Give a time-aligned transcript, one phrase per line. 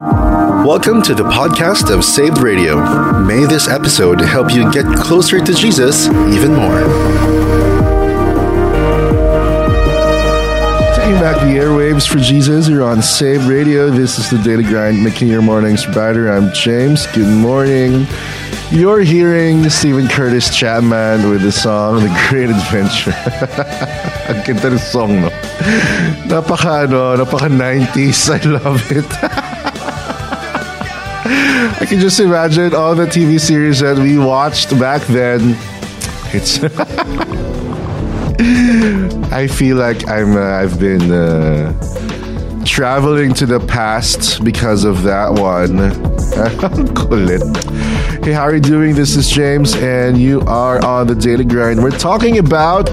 [0.00, 2.76] Welcome to the podcast of Saved Radio.
[3.24, 6.78] May this episode help you get closer to Jesus even more.
[10.94, 13.90] Taking back the airwaves for Jesus, you're on Saved Radio.
[13.90, 16.30] This is the Daily Grind, making your mornings brighter.
[16.30, 17.08] I'm James.
[17.08, 18.06] Good morning.
[18.70, 23.10] You're hearing Steven Curtis Chapman with the song The Great Adventure.
[24.30, 25.28] Ang ganda ng song, no?
[26.30, 28.30] Napaka, ano, napaka 90s.
[28.30, 29.44] I love it.
[31.30, 35.56] I can just imagine all the TV series that we watched back then.
[36.32, 36.58] It's.
[39.32, 40.36] I feel like I'm.
[40.36, 45.78] Uh, I've been uh, traveling to the past because of that one.
[48.24, 48.94] Hey, how are you doing?
[48.94, 51.82] This is James, and you are on the Daily Grind.
[51.82, 52.88] We're talking about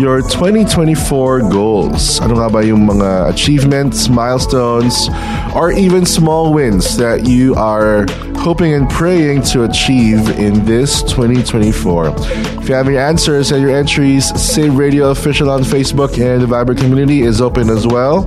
[0.00, 2.20] your 2024 goals.
[2.20, 5.06] Ano nga ba yung mga achievements, milestones,
[5.54, 8.06] or even small wins that you are
[8.38, 12.08] hoping and praying to achieve in this 2024?
[12.08, 16.46] If you have your answers and your entries, Save Radio Official on Facebook and the
[16.46, 18.26] Viber community is open as well.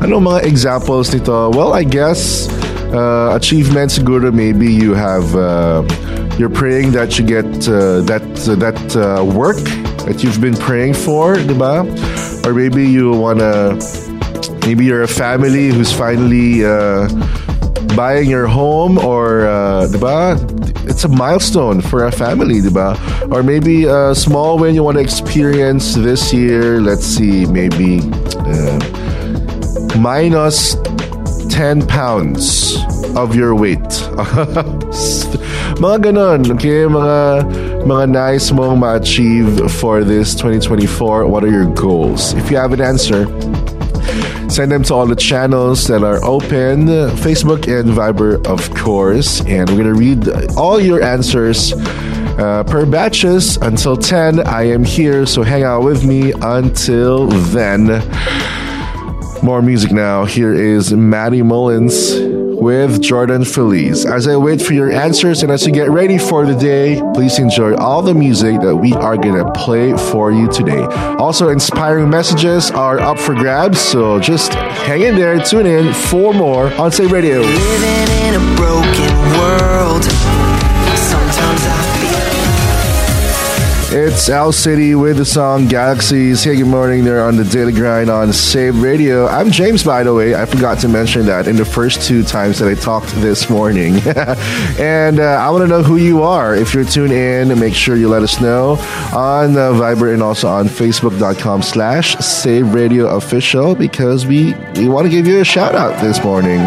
[0.00, 1.50] I Ano mga examples nito?
[1.50, 2.48] Well, I guess
[2.92, 5.84] uh, achievements siguro maybe you have uh,
[6.38, 8.24] you're praying that you get uh, that
[8.56, 9.60] that uh, work
[10.08, 11.84] that you've been praying for, diba?
[12.46, 13.76] Or maybe you wanna
[14.66, 17.08] maybe you're a family who's finally uh,
[17.96, 19.86] buying your home or uh?
[20.90, 22.98] It's a milestone for a family, diba?
[23.30, 26.80] Or maybe a small win you want to experience this year.
[26.80, 28.00] Let's see, maybe
[28.34, 28.78] uh,
[29.98, 30.74] minus
[31.48, 32.76] 10 pounds
[33.16, 33.78] of your weight.
[35.78, 36.88] mga ganon, okay?
[36.88, 37.44] Mga,
[37.86, 41.26] mga nice mong ma-achieve for this 2024.
[41.26, 42.32] What are your goals?
[42.34, 43.26] If you have an answer,
[44.50, 49.40] send them to all the channels that are open Facebook and Viber, of course.
[49.42, 54.40] And we're going to read all your answers uh, per batches until 10.
[54.46, 57.86] I am here, so hang out with me until then.
[59.42, 60.24] More music now.
[60.24, 64.04] Here is Maddie Mullins with Jordan Feliz.
[64.04, 67.38] As I wait for your answers and as you get ready for the day, please
[67.38, 70.82] enjoy all the music that we are going to play for you today.
[71.18, 76.34] Also, inspiring messages are up for grabs, so just hang in there, tune in for
[76.34, 77.40] more on Say Radio.
[83.92, 86.44] It's Owl City with the song Galaxies.
[86.44, 87.02] Hey, good morning.
[87.02, 89.26] They're on the Daily Grind on Save Radio.
[89.26, 90.36] I'm James, by the way.
[90.36, 93.96] I forgot to mention that in the first two times that I talked this morning.
[94.78, 96.54] and uh, I want to know who you are.
[96.54, 98.74] If you're tuned in, make sure you let us know
[99.12, 105.06] on uh, Viber and also on Facebook.com slash Save Radio Official because we, we want
[105.06, 106.60] to give you a shout out this morning.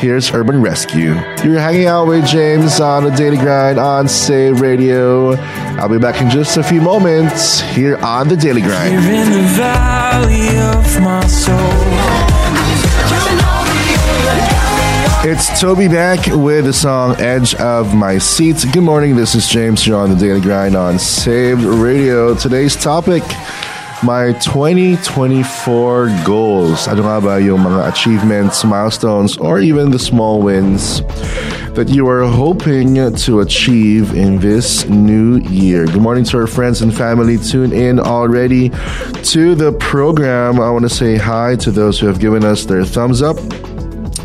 [0.00, 1.12] Here's Urban Rescue.
[1.44, 5.34] You're hanging out with James on the Daily Grind on Save Radio.
[5.76, 8.94] I'll be back in just a few moments here on the Daily Grind.
[8.94, 11.58] You're in the valley of my soul.
[15.22, 18.64] It's TobyMac with the song Edge of My Seat.
[18.72, 19.86] Good morning, this is James.
[19.86, 22.34] You're on the Daily Grind on Saved Radio.
[22.34, 23.22] Today's topic,
[24.02, 26.88] my 2024 goals.
[26.88, 31.02] Ano nga ba yung mga achievements, milestones, or even the small wins
[31.74, 35.86] that you are hoping to achieve in this new year.
[35.86, 37.36] Good morning to our friends and family.
[37.36, 38.70] Tune in already
[39.32, 40.60] to the program.
[40.60, 43.36] I want to say hi to those who have given us their thumbs up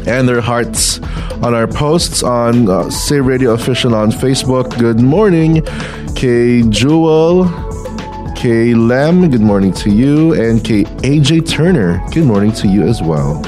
[0.07, 0.99] and their hearts
[1.43, 4.77] on our posts on uh, Say Radio Official on Facebook.
[4.79, 5.65] Good morning,
[6.15, 7.45] K Jewel,
[8.45, 9.27] K Lem.
[9.31, 11.99] Good morning to you, and K AJ Turner.
[12.11, 13.43] Good morning to you as well.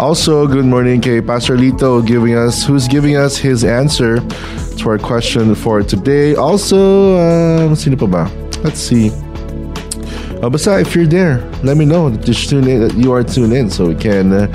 [0.00, 4.16] Also, good morning, K Pastor Lito, giving us who's giving us his answer
[4.78, 6.34] to our question for today.
[6.34, 7.76] Also, um?
[8.64, 9.10] Let's see.
[10.42, 13.70] Uh, if you're there, let me know that, tune in, that you are tuned in
[13.70, 14.48] so we can uh,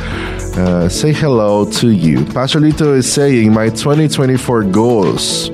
[0.57, 2.25] uh, say hello to you.
[2.25, 5.49] Pastor Lito is saying, My 2024 goals.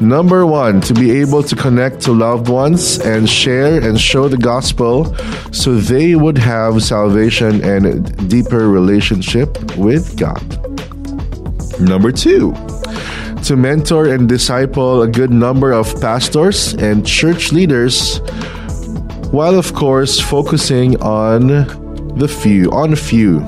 [0.00, 4.36] Number one, to be able to connect to loved ones and share and show the
[4.36, 5.14] gospel
[5.52, 7.98] so they would have salvation and a
[8.28, 10.42] deeper relationship with God.
[11.80, 12.52] Number two,
[13.44, 18.18] to mentor and disciple a good number of pastors and church leaders
[19.30, 21.46] while of course focusing on
[22.18, 23.40] the few on few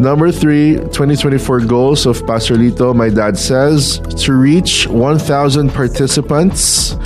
[0.00, 6.96] number three 2024 goals of pastor lito my dad says to reach 1000 participants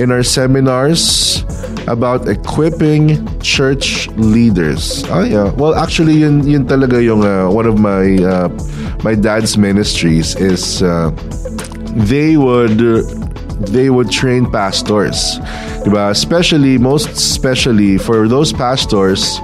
[0.00, 1.44] in our seminars
[1.86, 5.04] about equipping church leaders.
[5.08, 5.50] Oh yeah.
[5.52, 8.48] Well, actually, yun, yun talaga yung uh, one of my uh,
[9.02, 11.10] my dad's ministries is uh,
[12.08, 12.78] they would
[13.68, 15.38] they would train pastors.
[15.84, 16.10] Diba?
[16.10, 19.38] Especially, most especially for those pastors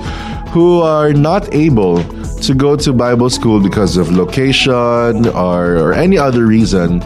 [0.57, 2.01] who are not able
[2.47, 7.03] to go to Bible school because of location or, or any other reason,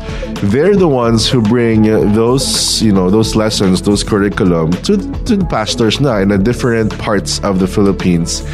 [0.52, 5.46] they're the ones who bring those, you know, those lessons, those curriculum to, to the
[5.46, 8.44] pastors na in the different parts of the Philippines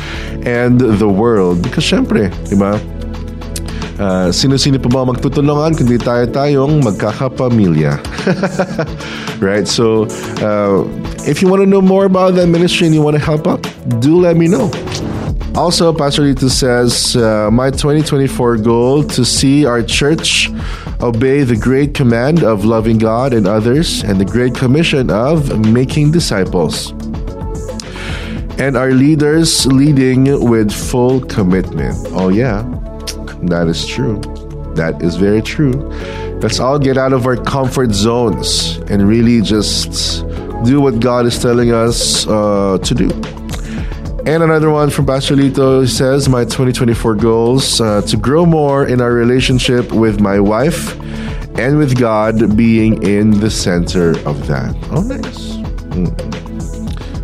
[0.47, 1.61] and the world.
[1.61, 2.79] Because syempre, di ba?
[3.99, 7.99] Uh, sino-sino pa ba magtutulungan kundi tayo-tayong magkakapamilya.
[9.43, 9.67] right?
[9.67, 10.06] So,
[10.38, 10.87] uh,
[11.27, 13.67] if you want to know more about that ministry and you want to help out,
[13.99, 14.71] do let me know.
[15.56, 20.50] Also, Pastor Lito says, uh, My 2024 goal to see our church
[21.00, 26.12] obey the great command of loving God and others and the great commission of making
[26.12, 26.91] disciples.
[28.61, 31.97] And our leaders leading with full commitment.
[32.11, 32.61] Oh, yeah,
[33.44, 34.20] that is true.
[34.75, 35.73] That is very true.
[36.43, 40.20] Let's all get out of our comfort zones and really just
[40.67, 43.36] do what God is telling us uh, to do.
[44.26, 49.00] And another one from Pastor Lito says, My 2024 goals uh, to grow more in
[49.00, 50.99] our relationship with my wife
[51.56, 54.75] and with God being in the center of that.
[54.90, 55.55] Oh, nice.
[55.94, 56.11] Mm.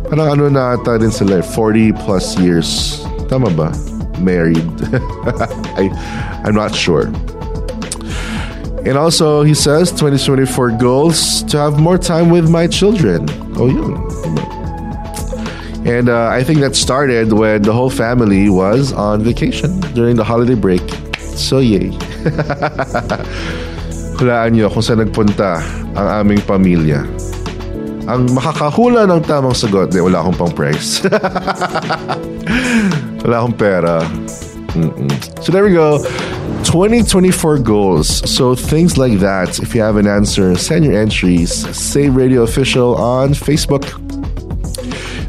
[0.07, 3.03] Parang ano na ata din sila, 40 plus years.
[3.27, 3.75] Tama ba?
[4.23, 4.63] Married.
[5.75, 5.91] I,
[6.47, 7.11] I'm not sure.
[8.87, 13.27] And also, he says 2024 goals to have more time with my children.
[13.59, 14.52] Oh, yun.
[15.83, 20.23] And uh, I think that started when the whole family was on vacation during the
[20.23, 20.83] holiday break.
[21.35, 21.91] So, yay.
[24.23, 25.59] Hulaan nyo kung saan nagpunta
[25.99, 27.03] ang aming pamilya.
[28.07, 31.03] Ang makakahula ng tamang sagot, di, wala akong pang price.
[33.23, 33.99] wala akong pera.
[34.75, 35.11] Mm-mm.
[35.43, 35.99] So there we go.
[36.63, 38.07] 2024 goals.
[38.29, 39.59] So things like that.
[39.59, 41.51] If you have an answer, send your entries.
[41.75, 44.02] Save Radio Official on Facebook.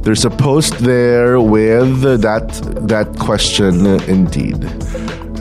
[0.04, 2.52] There's a post there with that
[2.86, 4.68] that question indeed.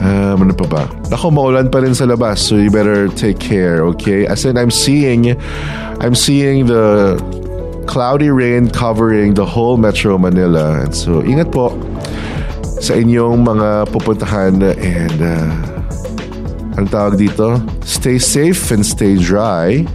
[0.00, 0.82] Um, ano pa ba?
[1.12, 4.26] Ako, maulan pa rin sa labas, so you better take care, okay?
[4.28, 5.32] As in, I'm seeing,
[6.00, 7.16] I'm seeing the
[7.86, 10.84] cloudy rain covering the whole Metro Manila.
[10.84, 11.72] And so, ingat po
[12.84, 15.48] sa inyong mga pupuntahan and uh,
[16.76, 19.86] ang tawag dito, stay safe and stay dry.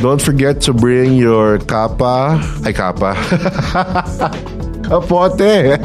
[0.00, 2.38] Don't forget to bring your kapa.
[2.64, 3.14] Ay, kapa.
[4.84, 5.76] Kapote.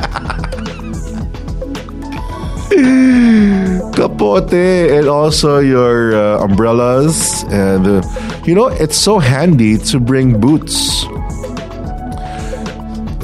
[3.95, 4.99] Kapote.
[4.99, 7.43] And also your uh, umbrellas.
[7.49, 8.01] And, uh,
[8.45, 11.05] you know, it's so handy to bring boots.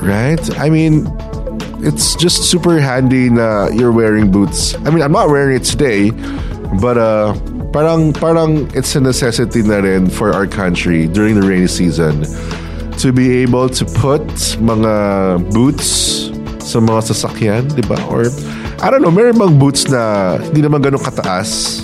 [0.01, 0.39] Right?
[0.57, 1.05] I mean,
[1.83, 4.73] it's just super handy na you're wearing boots.
[4.75, 6.11] I mean, I'm not wearing it today,
[6.79, 7.33] but uh,
[7.71, 12.25] parang parang it's a necessity na rin for our country during the rainy season
[12.97, 14.25] to be able to put
[14.57, 14.93] mga
[15.53, 16.29] boots
[16.67, 17.95] sa mga sasakyan, di ba?
[18.11, 18.27] Or,
[18.83, 21.79] I don't know, meron bang boots na hindi naman ganun kataas?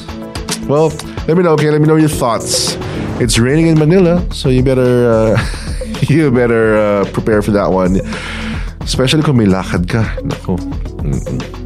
[0.68, 0.92] Well,
[1.30, 1.72] let me know, okay?
[1.72, 2.76] Let me know your thoughts.
[3.24, 5.34] It's raining in Manila, so you better, uh,
[6.12, 8.04] you better uh, prepare for that one.
[8.84, 10.04] Especially kung may lakad ka.
[10.20, 10.60] Nako.
[11.00, 11.63] Mm-mm.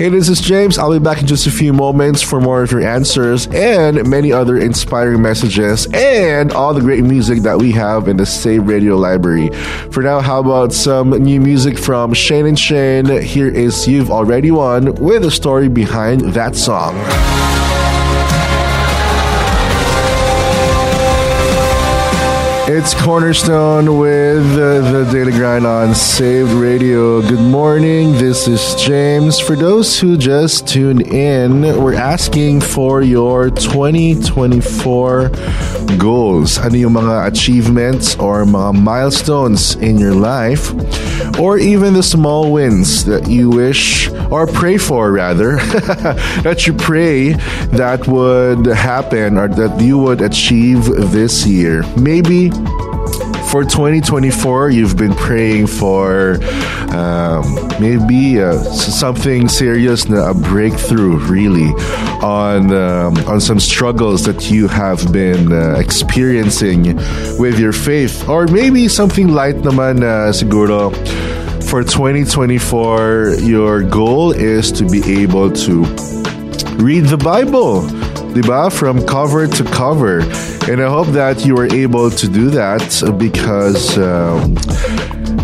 [0.00, 0.78] Hey, this is James.
[0.78, 4.32] I'll be back in just a few moments for more of your answers and many
[4.32, 8.96] other inspiring messages and all the great music that we have in the Save Radio
[8.96, 9.50] Library.
[9.90, 13.20] For now, how about some new music from Shane and Shane?
[13.20, 16.96] Here is You've Already Won with a story behind that song.
[22.72, 27.20] It's Cornerstone with uh, the Daily Grind on Saved Radio.
[27.20, 28.12] Good morning.
[28.12, 29.40] This is James.
[29.40, 35.30] For those who just tuned in, we're asking for your 2024
[35.98, 36.58] goals.
[36.58, 40.70] Ano yung mga achievements or mga milestones in your life
[41.40, 45.56] or even the small wins that you wish or pray for rather
[46.46, 47.32] that you pray
[47.74, 51.82] that would happen or that you would achieve this year.
[51.96, 52.50] Maybe
[53.50, 56.38] for 2024, you've been praying for
[56.94, 61.70] um, maybe uh, something serious, a breakthrough, really,
[62.22, 66.94] on um, on some struggles that you have been uh, experiencing
[67.38, 70.94] with your faith, or maybe something light, naman, uh, siguro.
[71.64, 75.82] For 2024, your goal is to be able to
[76.78, 77.82] read the Bible
[78.30, 78.72] diba?
[78.72, 80.20] From cover to cover.
[80.70, 82.82] And I hope that you were able to do that
[83.18, 84.54] because um,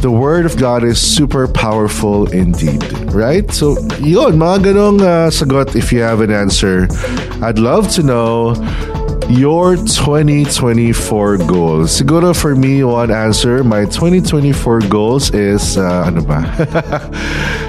[0.00, 2.83] the Word of God is super powerful indeed.
[3.12, 3.50] Right?
[3.50, 6.88] So, yun, mga ganong uh, sagot if you have an answer.
[7.43, 8.55] I'd love to know
[9.28, 12.00] your 2024 goals.
[12.00, 16.45] Siguro for me, one answer, my 2024 goals is, uh, ano ba?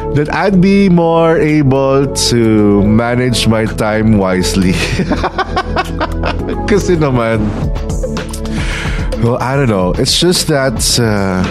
[0.17, 2.41] that I'd be more able to
[2.81, 4.74] manage my time wisely.
[6.69, 7.45] Kasi naman,
[9.21, 9.93] well, I don't know.
[9.93, 11.45] It's just that, uh,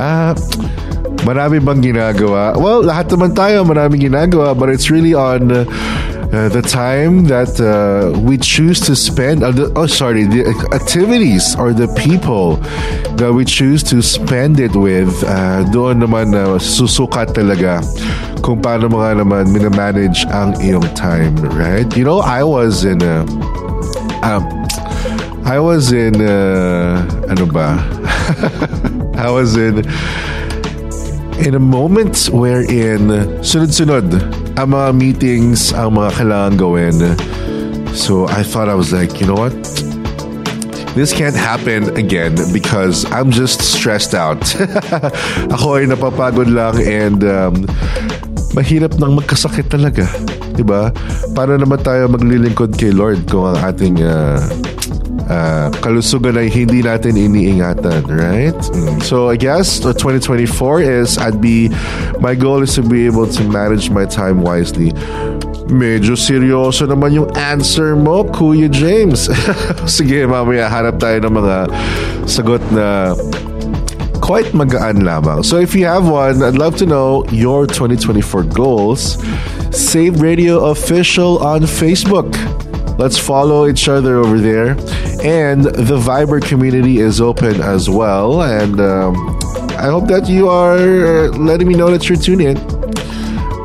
[0.00, 0.32] uh,
[1.28, 2.56] marami bang ginagawa?
[2.56, 5.68] Well, lahat naman tayo marami ginagawa, but it's really on uh,
[6.34, 11.72] the time that uh, we choose to spend, uh, the, oh, sorry, the activities or
[11.72, 12.56] the people
[13.16, 17.78] that we choose to spend it with, uh, doon naman uh, susukat talaga
[18.42, 21.86] kung paano mo nga naman minamanage ang iyong time, right?
[21.96, 23.22] You know, I was in a,
[24.26, 24.42] um,
[25.46, 27.78] I was in, uh, ano ba?
[29.14, 29.86] I was in,
[31.38, 33.06] in a moment wherein
[33.38, 36.96] sunod-sunod ang mga meetings, ang mga kailangan gawin.
[37.94, 39.54] So I thought I was like, you know what?
[40.94, 44.38] This can't happen again because I'm just stressed out.
[45.54, 47.66] Ako ay napapagod lang and um,
[48.54, 50.06] mahirap nang magkasakit talaga.
[50.54, 50.94] Diba?
[51.34, 54.38] Para naman tayo maglilingkod kay Lord kung ang ating uh,
[55.28, 58.56] uh, kalusugan hindi natin iniingatan, right?
[58.74, 59.02] Mm.
[59.02, 61.70] So I guess 2024 is I'd be
[62.20, 64.92] my goal is to be able to manage my time wisely.
[65.64, 69.32] Medyo seryoso naman yung answer mo, Kuya James.
[69.88, 71.56] Sige, mamaya harap tayo ng mga
[72.28, 73.16] sagot na
[74.20, 75.44] quite magaan lamang.
[75.44, 79.20] So if you have one, I'd love to know your 2024 goals.
[79.72, 82.32] Save Radio Official on Facebook.
[82.96, 84.70] Let's follow each other over there.
[85.22, 88.42] And the Viber community is open as well.
[88.42, 89.14] And um,
[89.78, 92.74] I hope that you are uh, letting me know that you're tuning in.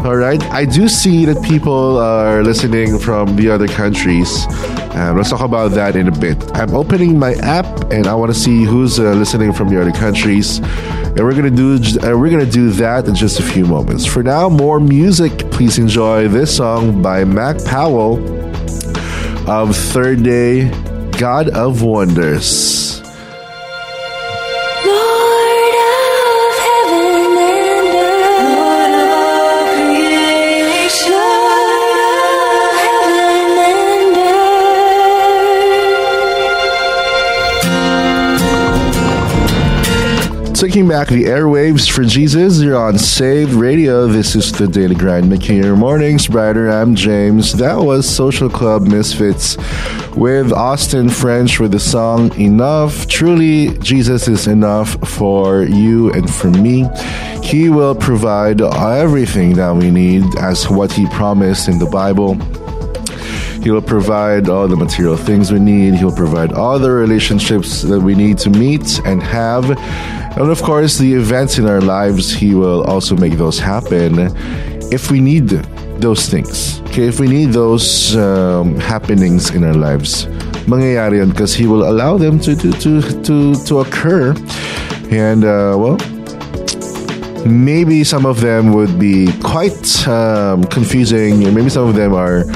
[0.06, 0.42] All right.
[0.46, 4.48] I do see that people are listening from the other countries.
[4.96, 6.38] Um, let's talk about that in a bit.
[6.56, 9.92] I'm opening my app and I want to see who's uh, listening from the other
[9.92, 10.60] countries.
[10.60, 14.06] And we're gonna do uh, we're gonna do that in just a few moments.
[14.06, 15.38] For now, more music.
[15.52, 18.18] Please enjoy this song by Mac Powell
[19.50, 20.70] of Third Day,
[21.18, 22.99] God of Wonders.
[40.60, 44.08] Taking back the airwaves for Jesus, you're on Saved Radio.
[44.08, 46.70] This is the Daily Grind, making your mornings brighter.
[46.70, 47.54] I'm James.
[47.54, 49.56] That was Social Club Misfits
[50.18, 53.08] with Austin French with the song Enough.
[53.08, 56.90] Truly, Jesus is enough for you and for me.
[57.42, 62.34] He will provide everything that we need as what He promised in the Bible.
[63.64, 65.94] He will provide all the material things we need.
[65.94, 70.19] He'll provide all the relationships that we need to meet and have.
[70.40, 74.32] And of course, the events in our lives, He will also make those happen
[74.88, 75.50] if we need
[76.00, 76.80] those things.
[76.88, 80.26] Okay, if we need those um, happenings in our lives,
[80.64, 84.32] because He will allow them to to to to, to occur.
[85.12, 86.00] And uh, well,
[87.46, 92.48] maybe some of them would be quite um, confusing, maybe some of them are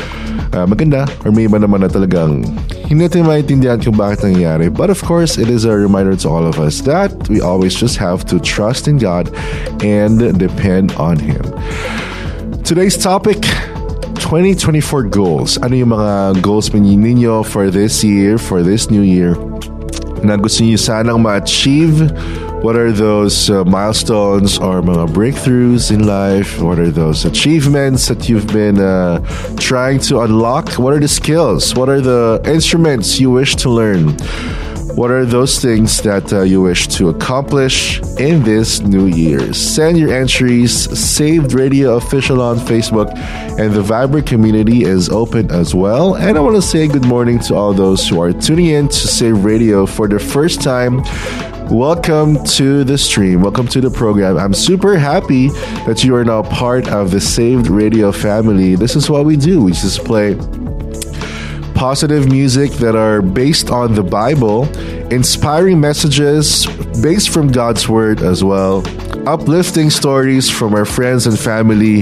[0.55, 2.47] uh, maganda, or may iba naman na talagang
[2.93, 4.69] hindi natin maintindihan kung bakit nangyayari.
[4.69, 7.97] But of course, it is a reminder to all of us that we always just
[7.97, 9.33] have to trust in God
[9.81, 11.41] and depend on Him.
[12.61, 13.41] Today's topic
[14.21, 15.57] 2024 goals.
[15.65, 19.33] Ano yung mga goals ninyo for this year, for this new year?
[20.21, 22.13] Na gusto niyo sanang ma-achieve?
[22.63, 26.61] What are those uh, milestones or mga breakthroughs in life?
[26.61, 29.19] What are those achievements that you've been uh,
[29.57, 30.79] trying to unlock?
[30.79, 31.75] What are the skills?
[31.75, 34.15] What are the instruments you wish to learn?
[34.95, 39.51] What are those things that uh, you wish to accomplish in this new year?
[39.51, 40.71] Send your entries.
[40.97, 43.11] Saved Radio Official on Facebook,
[43.59, 46.15] and the Viber community is open as well.
[46.15, 49.07] And I want to say good morning to all those who are tuning in to
[49.07, 51.01] Save Radio for the first time.
[51.71, 53.41] Welcome to the stream.
[53.41, 54.37] Welcome to the program.
[54.37, 55.47] I'm super happy
[55.87, 58.75] that you are now part of the Saved Radio family.
[58.75, 59.63] This is what we do.
[59.63, 60.35] We just play
[61.73, 64.65] positive music that are based on the Bible,
[65.11, 66.65] inspiring messages
[67.01, 68.83] based from God's Word as well,
[69.27, 72.01] uplifting stories from our friends and family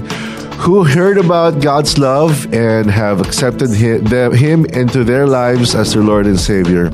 [0.58, 5.94] who heard about God's love and have accepted him, them, him into their lives as
[5.94, 6.92] their Lord and Savior.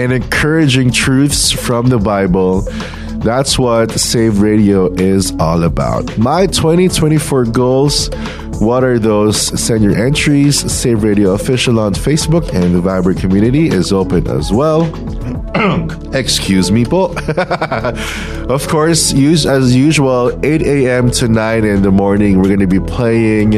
[0.00, 2.62] And encouraging truths from the Bible.
[3.22, 6.16] That's what Save Radio is all about.
[6.16, 8.08] My 2024 goals.
[8.60, 9.36] What are those?
[9.62, 10.58] Send your entries.
[10.72, 14.88] Save Radio Official on Facebook and the Viber community is open as well.
[16.14, 17.14] Excuse me po.
[18.48, 21.10] of course, use as usual, 8 a.m.
[21.10, 23.52] to 9 in the morning, we're going to be playing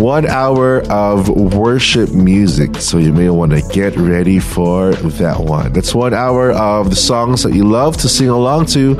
[0.00, 2.76] one hour of worship music.
[2.76, 5.74] So you may want to get ready for that one.
[5.74, 8.94] That's one hour of the songs that you love to sing along to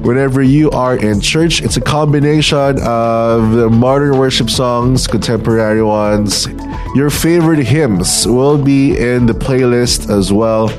[0.00, 1.60] whenever you are in church.
[1.60, 6.46] It's a combination of the modern worship songs, contemporary ones.
[6.94, 10.70] Your favorite hymns will be in the playlist as well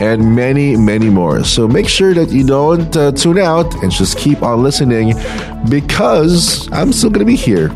[0.00, 1.44] and many, many more.
[1.44, 5.14] So make sure that you don't uh, tune out and just keep on listening
[5.68, 7.70] because I'm still going to be here.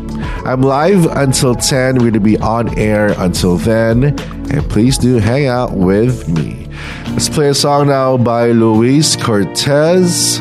[0.45, 1.95] I'm live until 10.
[1.95, 4.17] We're going to be on air until then.
[4.49, 6.67] And please do hang out with me.
[7.09, 10.39] Let's play a song now by Luis Cortez.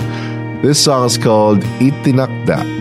[0.63, 2.79] This song is called Itinakda.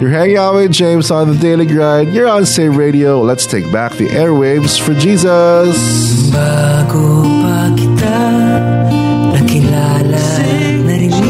[0.00, 2.14] You're hanging out with James on the Daily Grind.
[2.14, 3.20] You're on Save Radio.
[3.20, 5.76] Let's take back the airwaves for Jesus.
[6.32, 8.16] Bago pa kita
[9.36, 10.24] nakilala
[10.88, 11.20] narinig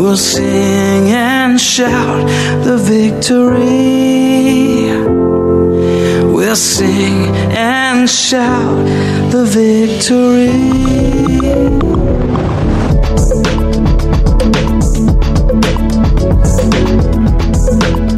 [0.00, 2.26] We'll sing and shout
[2.64, 3.60] the victory.
[6.24, 8.86] We'll sing and shout
[9.30, 10.50] the victory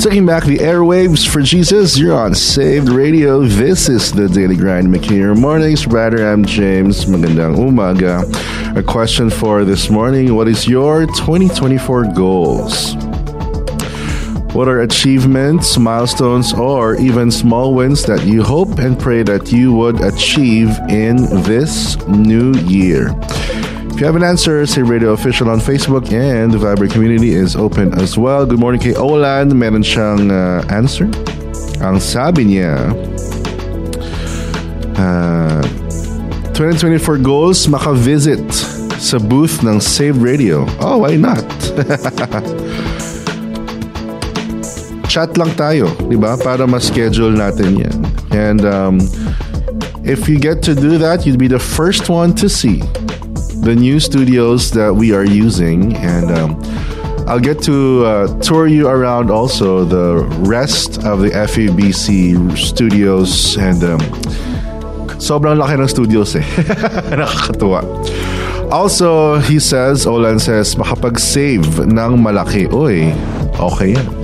[0.03, 3.43] Taking back the airwaves for Jesus, you're on Saved Radio.
[3.43, 5.87] This is the Daily Grind McKinney Mornings.
[5.87, 7.05] Brother, I'm James.
[7.05, 8.27] Magandang umaga.
[8.77, 12.97] A question for this morning What is your 2024 goals?
[14.53, 19.73] What are achievements, milestones, or even small wins that you hope and pray that you
[19.73, 21.15] would achieve in
[21.47, 23.15] this new year?
[23.93, 27.55] If you have an answer, say Radio Official on Facebook and the Viber community is
[27.55, 28.47] open as well.
[28.47, 29.53] Good morning kay Olan.
[29.53, 31.05] Meron siyang uh, answer.
[31.85, 32.89] Ang sabi niya,
[34.97, 35.61] uh,
[36.57, 38.41] 2024 goals, maka-visit
[38.97, 40.65] sa booth ng Save Radio.
[40.81, 41.45] Oh, why not?
[45.13, 46.41] Chat lang tayo, di ba?
[46.41, 47.99] Para ma-schedule natin yan.
[48.33, 49.05] And um,
[50.01, 52.81] if you get to do that, you'd be the first one to see
[53.63, 55.95] the new studios that we are using.
[55.97, 56.59] And um,
[57.29, 63.57] I'll get to uh, tour you around also the rest of the FEBC studios.
[63.57, 64.01] And um,
[65.23, 66.43] sobrang laki ng studios eh.
[67.15, 67.87] Nakakatuwa.
[68.73, 72.67] Also, he says, Olan says, makapag-save ng malaki.
[72.73, 73.15] Uy,
[73.63, 74.23] okay yan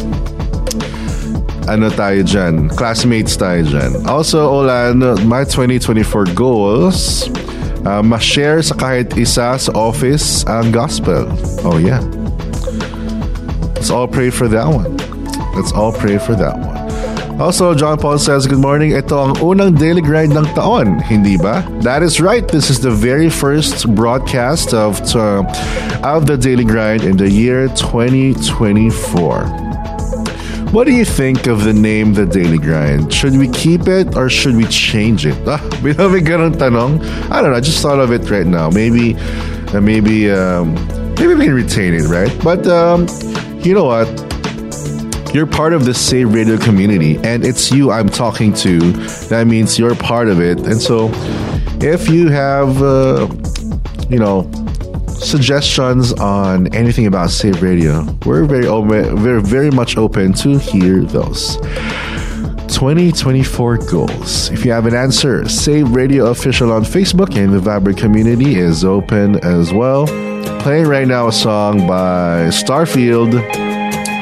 [1.68, 2.72] ano tayo dyan.
[2.72, 4.09] Classmates tayo dyan.
[4.09, 7.29] Also, Olan, my 2024 goals,
[7.86, 11.28] uh, ma-share sa kahit isa sa office ang gospel.
[11.62, 12.00] Oh, yeah.
[13.76, 14.96] Let's all pray for that one.
[15.54, 16.78] Let's all pray for that one.
[17.40, 18.98] Also, John Paul says, Good morning.
[18.98, 21.62] Ito ang unang daily grind ng taon, hindi ba?
[21.86, 22.42] That is right.
[22.42, 25.46] This is the very first broadcast of, uh,
[26.02, 29.67] of the daily grind in the year 2024.
[30.70, 33.12] What do you think of the name The Daily Grind?
[33.12, 35.35] Should we keep it or should we change it?
[35.46, 35.59] Ah.
[35.83, 37.54] I don't know.
[37.57, 38.68] I just thought of it right now.
[38.68, 39.16] Maybe,
[39.72, 40.74] uh, maybe, um,
[41.14, 42.31] maybe we can retain it, right?
[42.44, 43.07] But um,
[43.64, 44.07] you know what?
[45.35, 48.78] You're part of the Save Radio community, and it's you I'm talking to.
[49.31, 50.59] That means you're part of it.
[50.61, 51.11] And so,
[51.81, 53.26] if you have, uh,
[54.11, 54.42] you know,
[55.20, 61.02] suggestions on anything about Save Radio, we're very open, we're very much open to hear
[61.02, 61.57] those.
[62.68, 64.50] 2024 goals.
[64.50, 68.85] If you have an answer, Save Radio Official on Facebook and the Viber community is
[68.85, 70.07] open as well.
[70.61, 73.33] Playing right now a song by Starfield,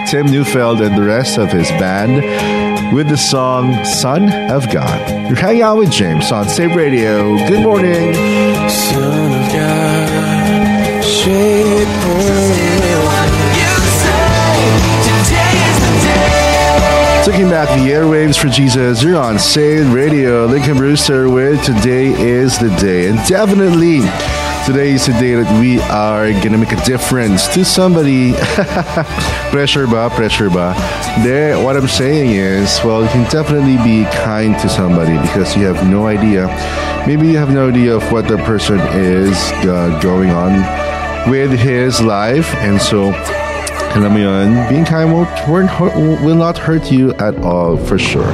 [0.09, 5.29] Tim Neufeld, and the rest of his band with the song Son of God.
[5.29, 7.37] You're hanging out with James on Save Radio.
[7.49, 8.15] Good morning.
[11.27, 11.87] God,
[17.25, 20.47] Taking back the airwaves for Jesus, you're on Saved Radio.
[20.47, 23.09] Lincoln Brewster with Today is the Day.
[23.09, 24.03] And definitely,
[24.67, 28.33] today is the day that we are gonna make a difference to somebody.
[29.51, 30.11] pressure ba?
[30.11, 30.75] Pressure ba?
[31.25, 35.65] There, what I'm saying is, well, you can definitely be kind to somebody because you
[35.65, 36.47] have no idea.
[37.05, 39.37] Maybe you have no idea of what the person is
[39.67, 40.96] uh, going on
[41.27, 42.55] with his life.
[42.63, 43.13] And so,
[43.97, 45.71] alam mo yun, being kind won't, won't
[46.23, 48.31] will not hurt you at all, for sure.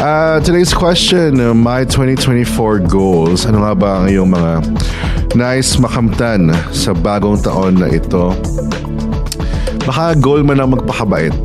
[0.00, 3.44] Uh, today's question, uh, my 2024 goals.
[3.44, 4.52] Ano nga ba ang iyong mga
[5.36, 8.32] nice makamtan sa bagong taon na ito?
[9.84, 11.36] Baka goal mo na magpakabait.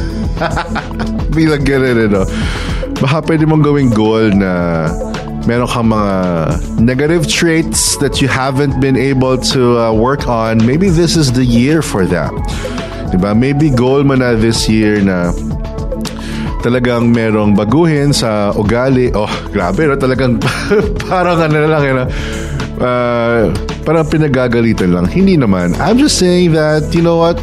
[1.36, 2.22] Bilang ganun, ano.
[2.98, 4.84] Baka pwede mong gawing goal na
[5.46, 6.12] meron kang mga
[6.80, 10.60] negative traits that you haven't been able to uh, work on.
[10.64, 12.32] Maybe this is the year for that.
[13.10, 13.34] Diba?
[13.34, 15.32] Maybe goal mo na this year na
[16.60, 19.10] talagang merong baguhin sa ugali.
[19.16, 19.96] Oh, grabe, no?
[19.96, 20.38] Talagang
[21.10, 21.98] parang ano lang, yun,
[22.80, 23.50] uh,
[23.84, 25.06] parang pinagagalitan lang.
[25.08, 25.76] Hindi naman.
[25.80, 27.40] I'm just saying that, you know what?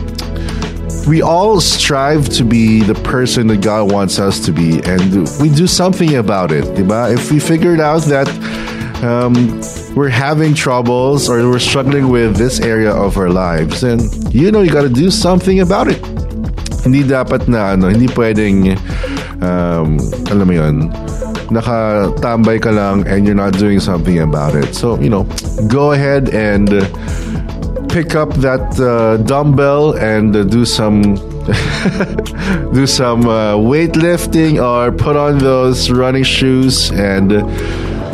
[1.07, 5.47] We all strive to be the person that God wants us to be, and we
[5.47, 6.65] do something about it.
[6.75, 7.13] Diba?
[7.13, 8.27] If we figured out that
[9.03, 9.33] um,
[9.95, 13.99] we're having troubles or we're struggling with this area of our lives, then
[14.31, 16.03] you know you got to do something about it.
[16.83, 18.75] Hindi dapat na ano, hindi pwedeng
[19.41, 20.75] um, alam mo yun,
[21.49, 24.75] nakatambay ka lang and you're not doing something about it.
[24.75, 25.23] So, you know,
[25.67, 26.67] go ahead and
[28.03, 31.01] pick up that uh, dumbbell and uh, do some
[32.75, 37.41] do some uh, weightlifting or put on those running shoes and uh,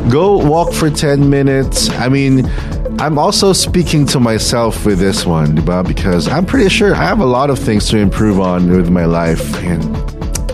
[0.10, 1.90] go walk for 10 minutes.
[1.90, 2.50] I mean,
[2.98, 7.26] I'm also speaking to myself with this one, because I'm pretty sure I have a
[7.26, 9.54] lot of things to improve on with my life.
[9.66, 9.84] And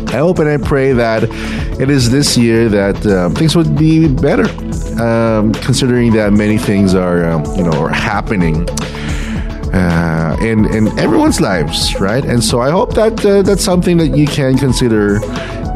[0.10, 1.26] I hope and I pray that
[1.80, 4.50] it is this year that um, things would be better,
[5.00, 8.66] um, considering that many things are, um, you know, are happening
[9.74, 12.24] uh, in in everyone's lives, right?
[12.26, 15.20] And so I hope that uh, that's something that you can consider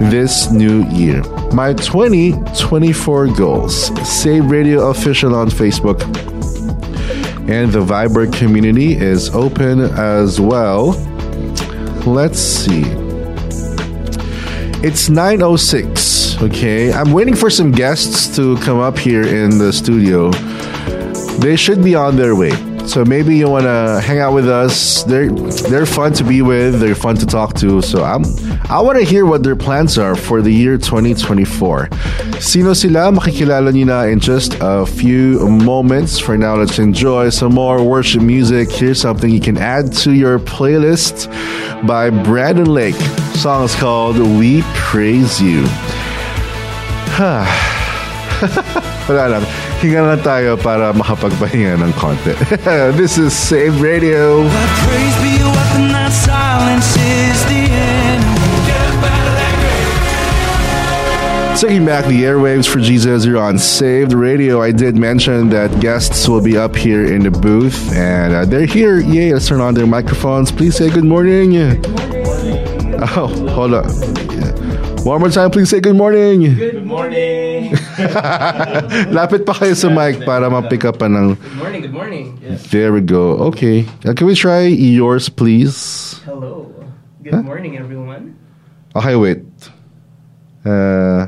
[0.10, 1.22] this new year.
[1.54, 6.02] My 2024 goals: Save Radio official on Facebook,
[7.48, 10.92] and the Viber community is open as well.
[12.06, 12.84] Let's see.
[14.82, 16.42] It's 9:06.
[16.42, 20.32] Okay, I'm waiting for some guests to come up here in the studio.
[21.40, 22.73] They should be on their way.
[22.86, 25.04] So maybe you want to hang out with us.
[25.04, 26.80] They're they're fun to be with.
[26.80, 27.82] They're fun to talk to.
[27.82, 28.24] So I'm
[28.70, 31.90] I want to hear what their plans are for the year 2024.
[32.40, 33.12] Sino sila?
[33.12, 36.20] Makikilala niyo na in just a few moments.
[36.20, 38.72] For now, let's enjoy some more worship music.
[38.72, 41.28] Here's something you can add to your playlist
[41.88, 43.00] by Brandon Lake.
[43.34, 45.64] Song is called "We Praise You."
[49.10, 49.73] Lang.
[49.84, 52.32] Hinga lang tayo para makapagpahinga ng konti.
[52.96, 54.48] this is Save Radio.
[54.48, 58.24] But praise be a weapon that silences the enemy.
[61.60, 64.62] Taking back the airwaves for Jesus, you're on Saved Radio.
[64.62, 68.66] I did mention that guests will be up here in the booth, and uh, they're
[68.66, 69.00] here.
[69.00, 70.52] Yay, let's turn on their microphones.
[70.52, 71.52] Please say good morning.
[71.52, 73.04] Good morning.
[73.16, 74.73] Oh, hold on.
[75.04, 76.56] One more time, please say good morning.
[76.56, 77.76] Good morning.
[79.12, 81.36] Lapit pa kayo sa mic para ma-pick up pa ng...
[81.36, 81.82] Good morning.
[81.84, 82.26] Good morning.
[82.40, 82.72] Yes.
[82.72, 83.36] There we go.
[83.52, 83.84] Okay.
[84.08, 85.76] Uh, can we try yours, please?
[86.24, 86.72] Hello.
[87.20, 88.40] Good morning, everyone.
[88.96, 89.44] Okay, wait.
[90.64, 91.28] Uh,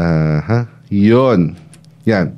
[0.00, 0.64] uh, huh?
[0.88, 1.60] Yun.
[2.08, 2.32] Yan.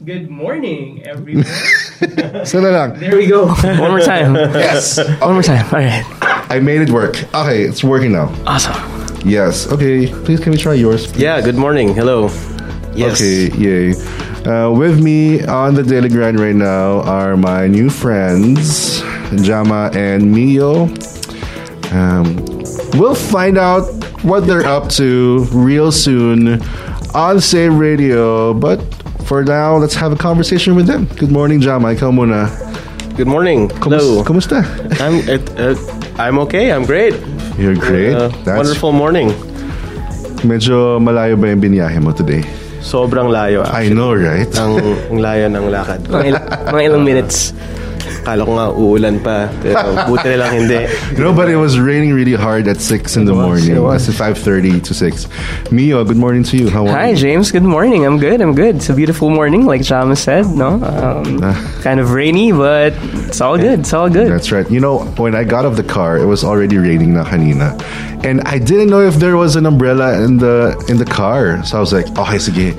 [0.00, 1.44] Good morning, everyone.
[2.48, 2.96] Sana lang.
[2.96, 3.52] there we go.
[3.52, 4.32] One more time.
[4.56, 4.96] Yes.
[5.20, 5.68] One more time.
[5.68, 6.08] All right.
[6.48, 7.20] I made it work.
[7.36, 8.32] Okay, it's working now.
[8.48, 8.95] Awesome.
[9.26, 9.66] Yes.
[9.72, 10.06] Okay.
[10.24, 11.10] Please, can we try yours?
[11.18, 11.94] Yeah, good morning.
[11.94, 12.28] Hello.
[12.94, 13.20] Yes.
[13.20, 13.50] Okay.
[13.58, 13.94] Yay.
[14.46, 19.02] Uh, with me on the daily grind right now are my new friends,
[19.42, 20.86] Jama and Mio.
[21.90, 22.36] Um,
[22.94, 23.82] we'll find out
[24.22, 26.62] what they're up to real soon
[27.14, 28.54] on Save Radio.
[28.54, 28.78] But
[29.26, 31.06] for now, let's have a conversation with them.
[31.18, 31.88] Good morning, Jama.
[31.98, 32.46] Ikaw muna.
[33.16, 33.70] Good morning.
[33.82, 34.22] Hello.
[34.22, 34.62] Kumus- Kumusta?
[35.02, 36.70] I'm uh, uh, I'm okay.
[36.70, 37.14] I'm great.
[37.56, 38.12] You're great.
[38.14, 39.32] Uh, That's wonderful morning.
[40.44, 42.44] Medyo malayo ba yung biniyahe mo today?
[42.84, 43.64] Sobrang layo.
[43.66, 44.46] I know, right?
[44.54, 44.78] Ang,
[45.10, 46.00] ang layo ng lakad.
[46.12, 47.50] Mga, il- mga ilang minutes.
[48.26, 49.46] Kala ko nga uulan pa.
[49.62, 49.78] Pero
[50.10, 50.82] buti na lang hindi.
[51.14, 53.78] No, but it was raining really hard at 6 in the was, morning.
[53.78, 54.10] it was.
[54.10, 55.70] It's 5.30 to 6.
[55.70, 56.66] Mio, good morning to you.
[56.66, 57.22] How are Hi, you?
[57.22, 57.54] James.
[57.54, 58.02] Good morning.
[58.02, 58.42] I'm good.
[58.42, 58.82] I'm good.
[58.82, 60.50] It's a beautiful morning, like Jama said.
[60.50, 61.38] No, um,
[61.86, 62.98] kind of rainy, but
[63.30, 63.78] it's all good.
[63.86, 64.26] It's all good.
[64.26, 64.66] That's right.
[64.66, 67.78] You know, when I got off the car, it was already raining na kanina.
[68.26, 71.62] And I didn't know if there was an umbrella in the in the car.
[71.62, 72.74] So I was like, okay, sige.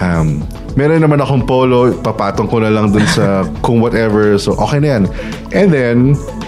[0.00, 4.38] Um, meron naman akong polo, papatong ko na lang dun sa kung whatever.
[4.38, 5.02] So okay na yan.
[5.50, 5.96] And then,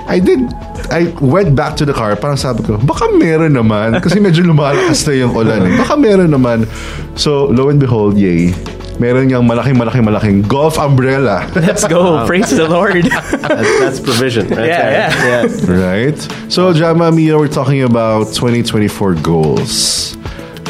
[0.07, 0.47] I did,
[0.95, 2.15] I went back to the car.
[2.15, 3.99] Parang sabi ko, baka meron naman.
[3.99, 5.67] Kasi medyo lumalakas na yung ulan.
[5.67, 5.75] Eh.
[5.75, 6.71] Baka meron naman.
[7.19, 8.55] So, lo and behold, yay.
[9.01, 11.49] meron niyang malaking, malaking, malaking golf umbrella.
[11.57, 12.21] Let's go.
[12.29, 13.09] Praise the Lord.
[13.09, 14.53] That's, that's provision.
[14.53, 15.49] Right Yeah, there.
[15.49, 15.81] yeah.
[15.89, 16.19] right?
[16.53, 20.20] So, Jama Mia, we're talking about 2024 goals.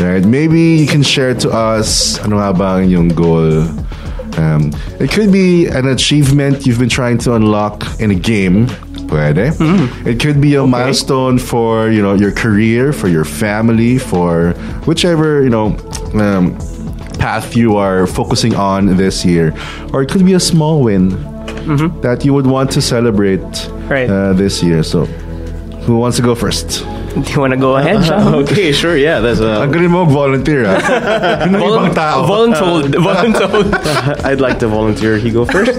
[0.01, 0.25] Right?
[0.25, 3.69] Maybe you can share to us ano nga ba ang inyong goal.
[4.41, 8.67] Um, it could be an achievement you've been trying to unlock in a game.
[9.11, 9.51] Pwede.
[10.07, 14.55] It could be a milestone for you know your career, for your family, for
[14.87, 15.77] whichever you know
[16.17, 16.55] um,
[17.19, 19.53] path you are focusing on this year,
[19.93, 21.11] or it could be a small win
[22.01, 23.43] that you would want to celebrate
[23.91, 24.09] Right.
[24.09, 24.83] uh, this year.
[24.87, 25.05] So,
[25.85, 26.87] who wants to go first?
[27.11, 28.35] Do you want to go ahead, Sean?
[28.47, 28.97] Okay, sure.
[28.97, 30.79] Yeah, that's uh, Ang galing mo volunteer ah.
[31.45, 32.23] Yun ang ibang tao.
[32.23, 32.95] Voluntold.
[33.03, 33.67] Voluntold.
[34.23, 35.19] I'd like to volunteer.
[35.19, 35.75] He go first.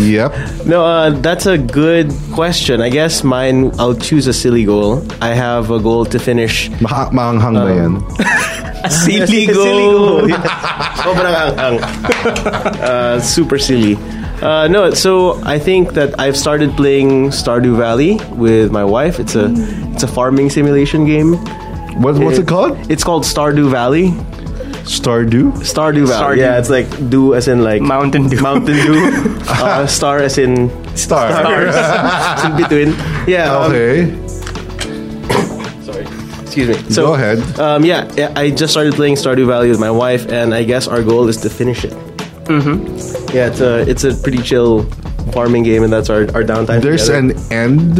[0.00, 0.32] Yep.
[0.64, 2.80] no, uh, that's a good question.
[2.80, 3.76] I guess mine.
[3.78, 5.04] I'll choose a silly goal.
[5.20, 6.72] I have a goal to finish.
[6.80, 7.92] Maka- maanghang ba yan?
[8.84, 10.24] A silly Silly goal.
[10.24, 10.32] goal.
[11.04, 11.74] Sobrang ang ang.
[12.80, 13.96] Uh, super silly.
[14.44, 19.18] Uh, no, so I think that I've started playing Stardew Valley with my wife.
[19.18, 19.46] It's a
[19.94, 21.36] it's a farming simulation game.
[22.02, 22.76] What, what's it called?
[22.90, 24.10] It's called Stardew Valley.
[24.84, 25.52] Stardew?
[25.64, 26.36] Stardew Valley.
[26.36, 26.44] Stardew.
[26.44, 28.40] Yeah, it's like do as in like Mountain Dew.
[28.42, 29.08] Mountain Dew.
[29.48, 31.30] uh, star as in Star.
[31.32, 31.74] stars.
[32.44, 32.88] in between.
[33.26, 33.56] Yeah.
[33.56, 34.12] um, Okay.
[35.82, 36.04] sorry.
[36.42, 36.92] Excuse me.
[36.92, 37.38] So, Go ahead.
[37.58, 40.86] Um, yeah, yeah, I just started playing Stardew Valley with my wife, and I guess
[40.86, 41.94] our goal is to finish it.
[42.46, 43.36] Mm-hmm.
[43.36, 44.84] Yeah, it's a it's a pretty chill
[45.32, 46.80] farming game, and that's our, our downtime.
[46.82, 47.34] There's together.
[47.34, 47.96] an end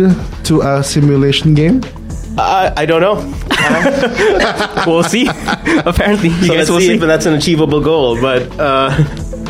[0.47, 1.83] to a simulation game?
[2.37, 3.17] I, I don't know.
[4.87, 5.27] We'll see.
[5.87, 6.95] Apparently, you So guys will see see.
[6.95, 8.21] if that's an achievable goal.
[8.21, 8.91] But uh,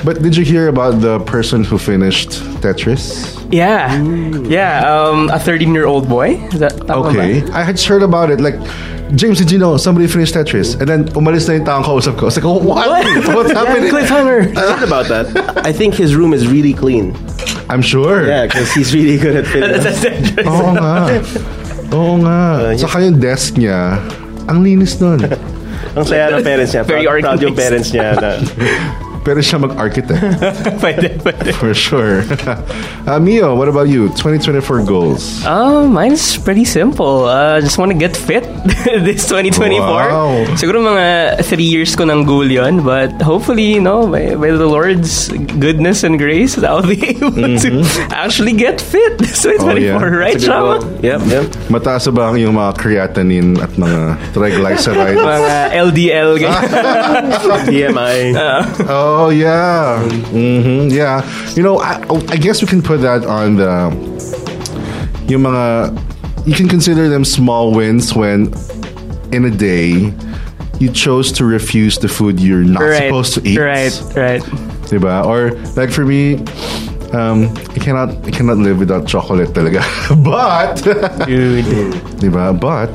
[0.05, 2.31] But did you hear about the person who finished
[2.63, 3.35] Tetris?
[3.51, 4.01] Yeah.
[4.49, 4.85] Yeah.
[4.87, 6.37] Um, a 13 year old boy.
[6.53, 7.43] Is that tama Okay.
[7.53, 8.41] I had heard about it.
[8.41, 8.55] Like,
[9.13, 10.81] James, did you know somebody finished Tetris?
[10.81, 12.27] And then umalis na yung taong kausap ko.
[12.27, 12.89] I was like, oh, what?
[13.37, 13.91] What's happening?
[13.93, 14.57] Cliffhanger.
[14.57, 15.29] I heard about that.
[15.65, 17.15] I think his room is really clean.
[17.69, 18.27] I'm sure.
[18.27, 19.85] Yeah, because he's really good at fitness.
[20.49, 21.21] Oo nga.
[21.95, 22.75] Oo nga.
[22.81, 24.01] Saka yung desk niya,
[24.49, 25.21] ang linis nun.
[25.95, 26.83] Ang saya ng parents niya.
[26.83, 28.19] Very Proud, proud yung parents niya.
[28.19, 28.41] Na,
[29.25, 30.21] Pero siya mag-architect.
[30.85, 31.57] Pwede, pwede.
[31.57, 32.21] For sure.
[33.09, 34.09] uh, Mio, what about you?
[34.21, 35.41] 2024 goals.
[35.45, 37.25] Uh, mine's pretty simple.
[37.25, 38.45] Uh, just want to get fit
[39.09, 39.81] this 2024.
[39.81, 40.45] Wow.
[40.61, 42.85] Siguro mga three years ko ng goal yun.
[42.85, 47.71] But hopefully, you know, by, by the Lord's goodness and grace, I'll be able to
[48.13, 49.65] actually get fit this 2024, Mm-hmm.
[49.65, 50.21] Oh, yeah.
[50.21, 50.77] right, Shama?
[51.01, 51.45] Yep, yep.
[51.73, 55.17] Mataas ba ang yung mga creatinine at mga triglycerides?
[55.17, 56.31] Mga LDL.
[57.65, 58.21] DMI.
[58.89, 60.03] oh, yeah.
[60.31, 61.23] hmm yeah.
[61.55, 63.91] You know, I, I guess we can put that on the...
[65.29, 66.47] Yung mga...
[66.47, 68.53] You can consider them small wins when
[69.33, 70.13] in a day
[70.79, 73.03] you chose to refuse the food you're not right.
[73.05, 73.59] supposed to eat.
[73.59, 74.43] Right, right.
[74.91, 75.25] Diba?
[75.25, 76.37] Or like for me,
[77.13, 79.83] um, I cannot I cannot live without chocolate talaga.
[80.25, 80.83] but
[81.27, 81.65] Dude.
[82.21, 82.59] diba?
[82.59, 82.91] But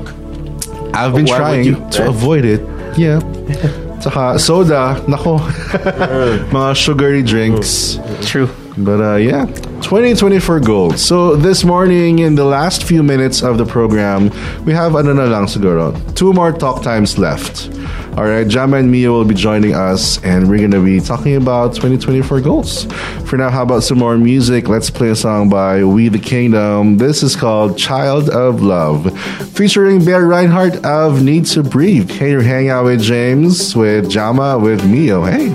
[0.96, 2.10] I've been Why trying you, to right?
[2.10, 2.62] avoid it.
[2.98, 3.20] Yeah.
[4.00, 5.40] Saka soda, nako.
[6.56, 8.00] Mga sugary drinks.
[8.22, 8.50] True.
[8.78, 9.46] But uh, yeah,
[9.84, 11.04] 2024 goals.
[11.04, 14.32] So this morning, in the last few minutes of the program,
[14.64, 17.68] we have ano na lang siguro, two more talk times left.
[18.18, 21.74] All right, Jama and Mia will be joining us, and we're gonna be talking about
[21.76, 22.84] 2024 goals.
[23.26, 24.68] For now, how about some more music?
[24.68, 26.98] Let's play a song by We the Kingdom.
[26.98, 29.18] This is called "Child of Love,"
[29.54, 32.12] featuring Bear Rinehart of Need to Breathe.
[32.12, 35.24] Hey, you're hanging out with James, with Jama, with Mio.
[35.24, 35.50] Hey.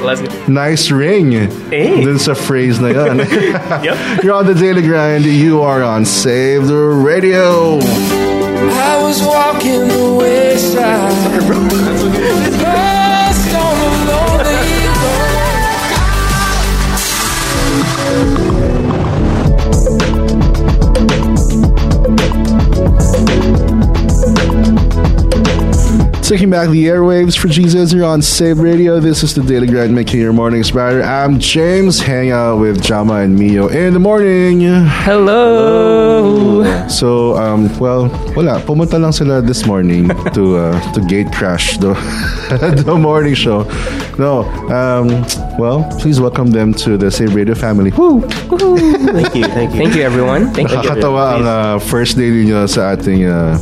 [0.00, 0.22] Let's.
[0.48, 1.32] Nice ring.
[1.70, 2.04] Hey.
[2.04, 3.18] Dun sa phrase na yun.
[3.84, 3.96] Yep.
[4.24, 5.24] You're on the Daily Grind.
[5.26, 8.29] You are on Save the Radio.
[8.80, 11.30] I was walking the wayside.
[26.30, 27.92] Taking back the airwaves for Jesus.
[27.92, 29.00] You're on Save Radio.
[29.00, 31.02] This is the Daily Grind making your mornings brighter.
[31.02, 31.98] I'm James.
[31.98, 34.60] Hang out with Jama and Mio in the morning.
[35.02, 36.86] Hello.
[36.86, 38.60] So, um, well, wala.
[38.62, 40.06] Pumunta lang sila this morning
[40.38, 41.98] to uh, to gate crash the,
[42.86, 43.66] the morning show.
[44.16, 45.26] No, um,
[45.58, 47.90] well, please welcome them to the Save Radio family.
[47.98, 48.22] Woo!
[48.22, 49.82] Thank you, thank you.
[49.82, 50.54] Thank you, everyone.
[50.54, 50.78] Thank you.
[50.78, 53.58] Nakakatawa ang uh, first day ninyo sa ating uh,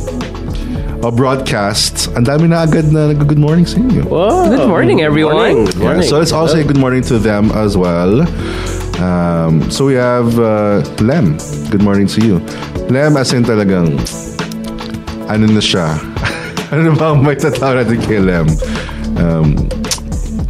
[1.03, 2.11] uh, broadcast.
[2.15, 4.03] Ang dami na agad na nag-good morning sa inyo.
[4.07, 4.49] Whoa.
[4.49, 5.65] Good morning, everyone.
[5.65, 6.07] Good Yeah, morning.
[6.07, 8.23] so let's all say good morning to them as well.
[8.99, 11.39] Um, so we have uh, Lem.
[11.71, 12.35] Good morning to you.
[12.91, 13.95] Lem as in talagang
[15.29, 15.95] ano na siya?
[16.73, 18.47] ano ba ang may tatawag natin kay Lem?
[19.15, 19.55] Um,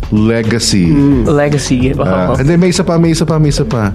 [0.10, 0.90] Legacy.
[1.24, 1.94] Legacy.
[1.94, 2.42] Ah, Wow.
[2.42, 3.94] and then may isa pa, may isa pa, may isa pa.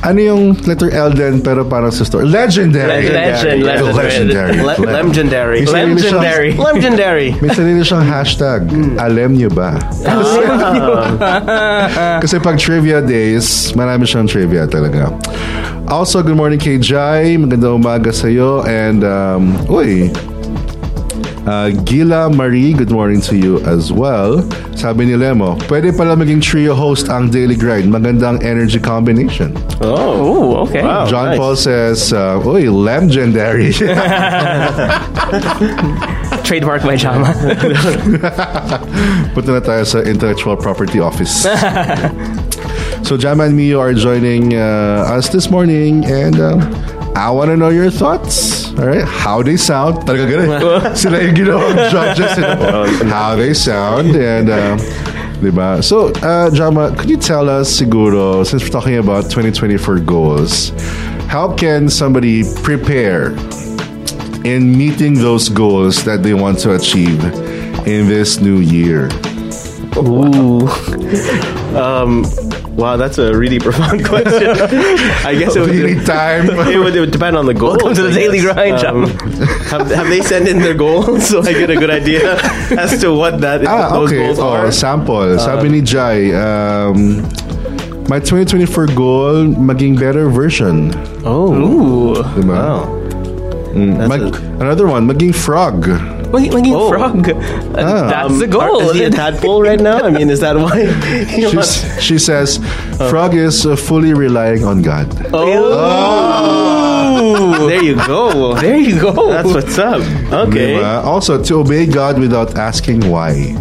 [0.00, 2.24] Ano yung letter L din pero parang sa story?
[2.24, 3.10] Legendary.
[3.10, 4.54] Legend, legend, Legendary.
[4.62, 5.58] Le- legendary.
[5.62, 6.50] May sarili siyang- Legendary.
[6.70, 7.28] Legendary.
[7.42, 8.60] May sarili siyang hashtag.
[8.96, 9.74] Alam niyo ba?
[12.22, 15.10] Kasi pag trivia days, marami siyang trivia talaga.
[15.86, 17.36] Also, good morning kay Jai.
[17.36, 18.62] Magandang umaga sa'yo.
[18.66, 20.10] And, um, uy,
[21.46, 24.42] uh, Gila Marie, good morning to you as well.
[24.74, 27.88] Sabi ni Lemo, pwede pala maging trio host ang Daily Grind.
[27.88, 29.54] Magandang energy combination.
[29.80, 30.82] Oh, okay.
[30.82, 31.06] Wow.
[31.06, 31.38] John nice.
[31.38, 33.72] Paul says, uh, uy, legendary.
[36.44, 37.32] Trademark my Jama.
[39.34, 41.42] Punta na tayo sa Intellectual Property Office.
[43.06, 46.60] so Jam and Mio are joining uh, us this morning and um,
[47.16, 48.68] I want to know your thoughts.
[48.76, 50.04] All right, how they sound.
[50.04, 50.96] Talaga ganun.
[51.00, 52.36] Sila yung ginawang judges.
[52.36, 53.08] eh.
[53.08, 54.78] how they sound and um,
[55.40, 55.84] Diba?
[55.84, 60.70] So, uh, Jama, could you tell us, siguro, since we're talking about 2024 goals,
[61.28, 63.32] how can somebody prepare
[64.44, 67.22] in meeting those goals that they want to achieve
[67.86, 69.08] in this new year?
[69.96, 70.68] Ooh.
[72.76, 74.50] Wow, that's a really profound question.
[75.24, 76.50] I guess it would, Do you time?
[76.68, 77.70] it would, it would depend on the goal.
[77.70, 78.40] Welcome to the Daily.
[78.40, 79.06] Grind, Um,
[79.72, 82.36] have, have they sent in their goals so I get a good idea
[82.76, 84.26] as to what that Ah, those okay.
[84.26, 84.70] goals Oh, are?
[84.70, 85.38] sample.
[85.38, 87.22] Sabi ni Jai, um,
[88.12, 90.92] my 2024 goal, maging better version.
[91.24, 92.14] Oh, Ooh.
[92.36, 92.46] Diba?
[92.46, 92.84] wow.
[93.72, 95.88] Mm, mag- another one, maging frog.
[96.32, 96.88] Maging, maging Oh.
[96.90, 97.28] frog.
[97.78, 98.08] Ah.
[98.08, 98.80] That's the Are- goal.
[98.80, 100.00] Is he a tadpole right now?
[100.02, 100.86] I mean, is that why?
[101.52, 102.58] She's, she says,
[103.10, 105.06] frog is uh, fully relying on God.
[105.32, 105.66] oh,
[107.68, 108.54] there you go.
[108.54, 109.28] there you go.
[109.30, 110.00] That's what's up.
[110.32, 111.04] Okay, Diba?
[111.04, 113.54] Also, to obey God without asking why.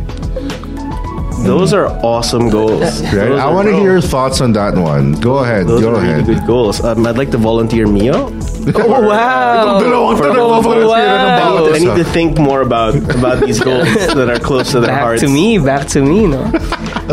[1.43, 3.01] Those are awesome goals.
[3.03, 3.11] Right?
[3.29, 5.13] Those I want to hear your thoughts on that one.
[5.19, 5.67] Go ahead.
[5.67, 6.27] Those Go are ahead.
[6.27, 6.83] really good goals.
[6.83, 8.13] Um, I'd like to volunteer Mio.
[8.75, 9.79] oh, wow.
[9.79, 10.95] dalawang For- tanong mo, wow.
[10.95, 11.85] I need, I isa.
[11.85, 15.21] need to think more about about these goals that are close to their Back hearts.
[15.21, 16.43] to me, back to me, no?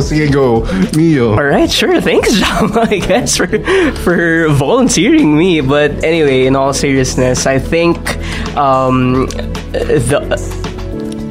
[0.01, 0.65] Sige, go.
[0.97, 1.33] Mio.
[1.37, 2.01] All right, sure.
[2.01, 3.47] Thanks, Jama, I guess, for
[4.01, 5.61] for volunteering me.
[5.61, 7.99] But anyway, in all seriousness, I think
[8.57, 9.27] um,
[9.77, 10.25] the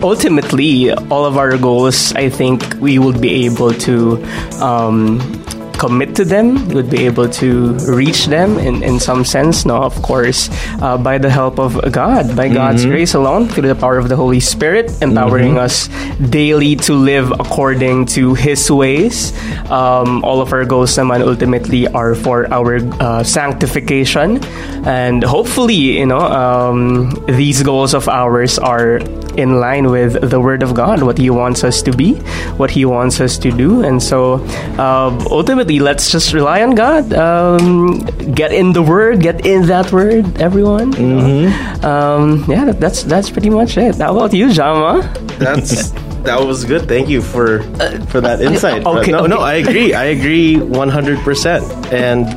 [0.03, 4.23] ultimately all of our goals, I think we would be able to.
[4.61, 5.40] Um,
[5.81, 9.97] commit to them would be able to reach them in, in some sense no of
[10.05, 10.49] course
[10.85, 14.15] uh, by the help of god by god's grace alone through the power of the
[14.15, 15.89] holy spirit empowering us
[16.29, 19.33] daily to live according to his ways.
[19.69, 24.43] Um, all of our goals naman ultimately are for our uh, sanctification.
[24.85, 28.97] And hopefully you know um, these goals of ours are
[29.39, 32.19] in line with the word of god what he wants us to be
[32.59, 33.83] what he wants us to do.
[33.83, 34.43] And so
[34.77, 37.99] uh, ultimately let's just rely on god um,
[38.33, 41.47] get in the word get in that word everyone you know?
[41.83, 45.01] um, yeah that, that's that's pretty much it how about you jama
[45.39, 45.91] That's
[46.23, 46.87] that was good.
[46.87, 47.63] Thank you for
[48.13, 48.85] for that insight.
[48.85, 49.39] Okay, no, no.
[49.39, 49.93] I agree.
[50.05, 51.65] I agree one hundred percent.
[51.91, 52.27] And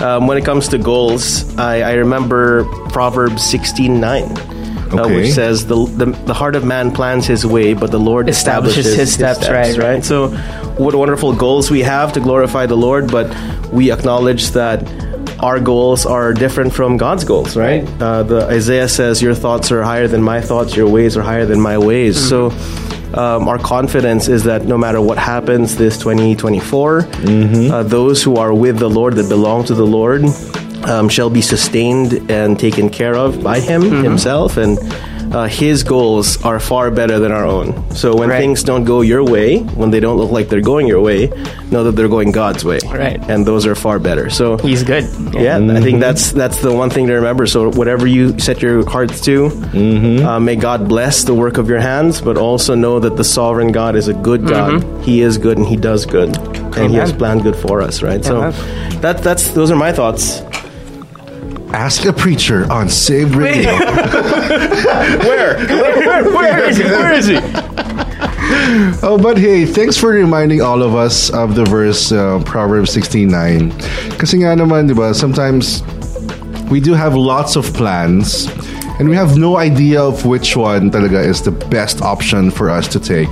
[0.00, 4.32] um, when it comes to goals, I, I remember Proverbs sixteen nine.
[4.92, 8.28] Uh, which says the, the the heart of man plans his way, but the Lord
[8.28, 10.04] Establishes establishes, his steps, right, right.
[10.04, 10.28] So,
[10.78, 13.26] what wonderful goals we have to glorify the Lord, but
[13.72, 14.82] we acknowledge that
[15.40, 17.86] our goals are different from God's goals, right?
[18.00, 21.46] Uh, the Isaiah says, "Your thoughts are higher than my thoughts; your ways are higher
[21.46, 22.52] than my ways." So.
[23.14, 27.08] Um, our confidence is that no matter what happens this 2024,
[27.72, 30.24] uh, those who are with the Lord, that belong to the Lord,
[30.84, 34.78] um, shall be sustained and taken care of by Him Himself, and
[35.34, 37.74] uh, His goals are far better than our own.
[37.94, 38.38] So when Right.
[38.40, 41.30] things don't go your way, when they don't look like they're going your way,
[41.70, 43.20] know that they're going God's way, Right.
[43.28, 44.30] And those are far better.
[44.30, 47.46] So he's good yeah, I think that's that's the one thing to remember.
[47.46, 49.46] So whatever you set your hearts to,
[50.24, 53.70] uh, may God bless the work of your hands, but also know that the sovereign
[53.72, 54.82] God is a good God.
[55.04, 56.36] He is good and He does good,
[56.78, 58.02] and He has planned good for us.
[58.02, 58.24] Right.
[58.24, 59.00] So Amen.
[59.02, 60.40] that that's those are my thoughts.
[61.72, 63.70] Ask a preacher on Save Radio.
[65.28, 66.84] Where where where is he?
[66.84, 67.38] Where is he?
[69.02, 74.18] Oh, but hey, thanks for reminding all of us of the verse uh, Proverbs 16:9.
[74.18, 75.82] Kasi nga naman, 'di ba, sometimes
[76.72, 78.48] we do have lots of plans
[78.98, 82.88] And we have no idea of which one talaga is the best option for us
[82.88, 83.28] to take.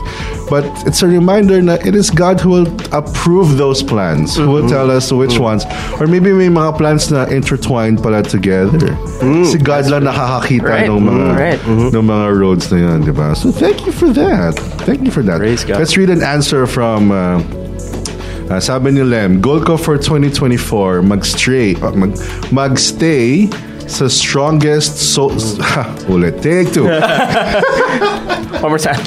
[0.48, 4.68] But it's a reminder na it is God who will approve those plans, who will
[4.68, 5.66] tell us which ones.
[5.98, 8.94] Or maybe may mga plans na intertwined pala together.
[9.42, 10.86] Si God lang nakakakita Right.
[10.90, 11.60] ng mga, right.
[11.66, 13.34] ng mga roads na yun, di ba?
[13.34, 14.54] So thank you for that.
[14.86, 15.42] Thank you for that.
[15.42, 15.78] God.
[15.82, 17.42] Let's read an answer from uh,
[18.50, 22.14] uh, sabi ni Lem, goal ko for 2024, mag-stray, uh, mag,
[22.54, 23.50] mag-stay
[23.86, 25.30] sa strongest so
[25.62, 26.86] ha, ulit take two
[28.62, 28.98] One more time.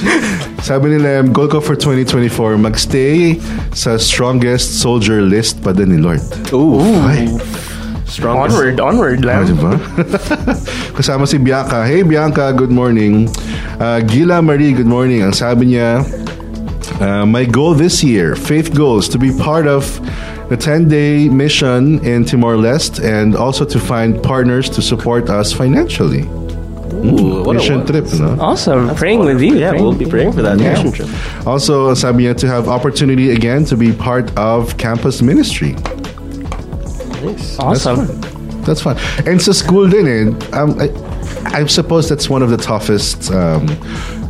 [0.64, 3.36] sabi ni Lem goal ko for 2024 mag-stay
[3.76, 6.22] sa strongest soldier list pa din ni Lord
[6.56, 7.28] Ooh, Ay,
[8.08, 8.56] strongest.
[8.56, 9.52] onward, onward, ah, Lam.
[9.52, 9.74] diba?
[10.98, 13.28] kasama si Bianca hey Bianca good morning
[13.80, 16.04] uh, Gila Marie good morning ang sabi niya
[17.00, 19.88] Uh, my goal this year, faith goals, to be part of
[20.50, 26.24] the 10-day mission in Timor-Leste and also to find partners to support us financially.
[27.00, 27.86] Ooh, what a mission one.
[27.88, 28.36] trip, no?
[28.41, 28.93] Awesome.
[28.95, 29.56] Praying with you.
[29.56, 30.74] Yeah, praying we'll be praying for that Yeah.
[30.74, 31.10] mission trip.
[31.47, 35.76] Also, sabi niya to have opportunity again to be part of campus ministry.
[37.24, 37.60] Nice.
[37.60, 38.08] Awesome.
[38.66, 38.97] That's fun.
[39.26, 40.89] And sa school din eh, um, I,
[41.45, 43.66] I suppose that's one of the toughest um,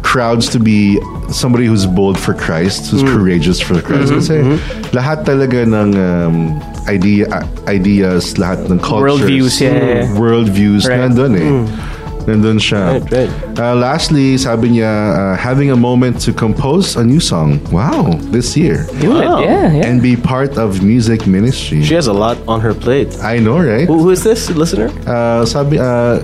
[0.10, 0.98] crowds to be
[1.30, 4.10] somebody who's bold for Christ, who's courageous for Christ.
[4.10, 4.42] Kasi
[4.90, 6.36] lahat talaga ng um,
[6.90, 7.30] idea,
[7.70, 10.10] ideas, lahat ng cultures, Worldviews, yeah.
[10.18, 11.06] worldviews, Right.
[11.06, 11.50] nandun eh.
[12.26, 12.98] Nandun siya.
[13.00, 13.32] Right, right.
[13.58, 17.62] Uh, lastly, sabi niya, uh, having a moment to compose a new song.
[17.70, 18.86] Wow, this year.
[19.02, 19.26] Do it.
[19.46, 19.88] Yeah, yeah.
[19.88, 21.86] And be part of music ministry.
[21.86, 23.14] She has a lot on her plate.
[23.22, 23.86] I know, right?
[23.86, 24.90] Who, who is this listener?
[25.10, 26.22] Uh, sabi, uh,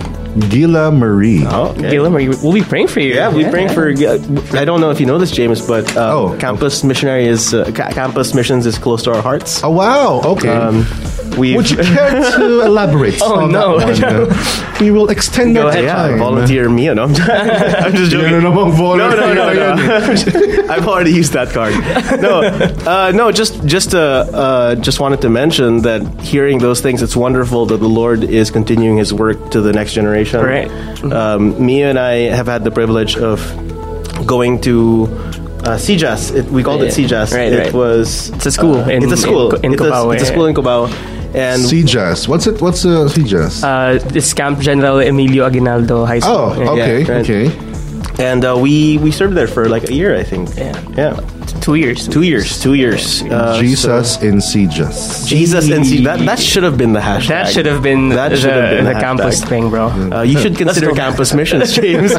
[0.50, 1.46] Gila Marie.
[1.48, 1.90] Oh, okay.
[1.92, 3.14] Gilliam, are you- we'll be praying for you.
[3.16, 3.90] Yeah, we're praying for.
[4.58, 6.38] I don't know if you know this, James, but uh, Oh.
[6.40, 9.64] campus missionary is uh, ca- campus missions is close to our hearts.
[9.64, 10.22] Oh, wow.
[10.36, 10.50] Okay.
[10.50, 10.86] Um,
[11.38, 13.20] we Would you care to elaborate?
[13.22, 13.80] Oh, on no.
[13.80, 14.04] that one?
[14.32, 15.84] Uh, we will extend Go that ahead.
[15.86, 16.20] yeah, time.
[16.20, 17.04] volunteer me, you know.
[17.10, 18.32] I'm just joking.
[18.32, 20.66] Yan na namang No, no, volunteer no, yan eh.
[20.68, 20.74] no.
[20.74, 21.74] I've already used that card.
[22.22, 22.42] No,
[22.88, 23.32] uh, no.
[23.32, 24.00] Just, just, uh,
[24.32, 28.52] uh, just wanted to mention that hearing those things, it's wonderful that the Lord is
[28.52, 30.25] continuing His work to the next generation.
[30.34, 30.70] Right.
[31.12, 33.40] Um, Mio and I have had the privilege of
[34.26, 35.08] going to.
[35.66, 37.06] Uh, CJAS, it, we called it Yeah.
[37.08, 37.34] CJAS.
[37.34, 37.74] Right, it right.
[37.74, 40.22] was It's a school uh, in- it's a school in- in it's, Cubao, a, it's
[40.24, 40.88] a school in Cubao,
[41.34, 42.28] and CJAS.
[42.28, 42.62] What's it?
[42.62, 43.64] What's uh, CJAS?
[43.64, 46.36] Uh, this Camp General Emilio Aguinaldo High School.
[46.54, 47.30] oh, okay, Yeah, right.
[47.30, 47.50] okay.
[48.20, 50.56] and uh, we we served there for like a year, I think.
[50.56, 50.78] Yeah.
[50.96, 51.20] yeah,
[51.66, 52.08] Two years.
[52.08, 53.24] two years, two years.
[53.24, 55.26] Uh, Jesus in CJAS.
[55.26, 57.30] Jesus and see that that should have been the hashtag.
[57.30, 59.90] That should have been That the, should have been the the campus thing, bro.
[59.90, 62.14] Uh, you should consider campus missions, James,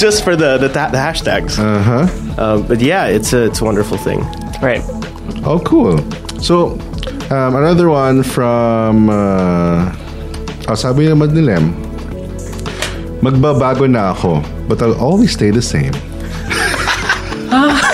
[0.00, 1.60] just for the the, ta- the hashtags.
[1.60, 2.06] Uh huh.
[2.40, 4.24] Uh, but yeah, it's a it's a wonderful thing.
[4.64, 4.80] Right.
[5.44, 6.00] Oh, cool.
[6.40, 6.80] So,
[7.28, 9.12] um, another one from.
[9.12, 9.92] Uh,
[10.72, 11.76] oh, sabi naman ni Lem,
[13.20, 14.40] magbabago na ako,
[14.72, 15.92] but I'll always stay the same.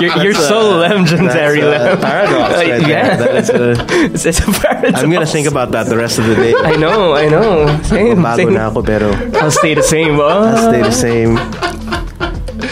[0.00, 2.00] You're, you're so legendary, Uh, Lem.
[2.00, 2.88] paradox, right there.
[2.88, 3.16] yeah.
[3.16, 3.76] That is a-
[4.14, 5.02] It's, it's a paradox.
[5.02, 6.54] I'm gonna think about that the rest of the day.
[6.56, 7.66] I know, I know.
[7.84, 8.54] Same, Bago same.
[8.54, 10.16] na ako, pero I'll stay the same.
[10.20, 10.28] Oh.
[10.28, 11.36] I'll stay the same.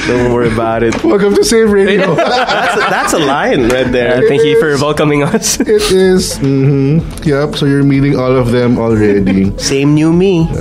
[0.08, 0.96] Don't worry about it.
[1.04, 2.14] Welcome to Save Radio.
[2.16, 4.24] That's a, that's a line right Uh, there.
[4.28, 5.60] thank you for welcoming us.
[5.60, 6.38] it is.
[6.40, 7.28] Mm-hmm.
[7.28, 7.56] Yep.
[7.60, 9.52] So you're meeting all of them already.
[9.60, 10.48] Same new me.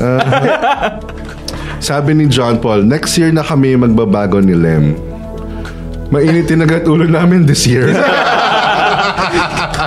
[1.78, 4.98] Sabi ni John Paul, next year na kami magbabago ni Lem.
[6.10, 7.92] Mainitin agad ulo namin this year.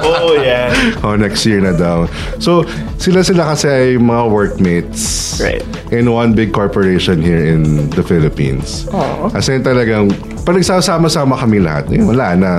[0.05, 0.71] oh yeah.
[1.03, 2.07] oh, next year na daw.
[2.39, 2.69] So,
[3.01, 5.37] sila-sila kasi ay mga workmates.
[5.41, 5.65] Right.
[5.91, 8.87] In one big corporation here in the Philippines.
[9.33, 10.13] As in talagang,
[10.45, 12.53] pag nagsasama-sama kami lahat, eh, wala na.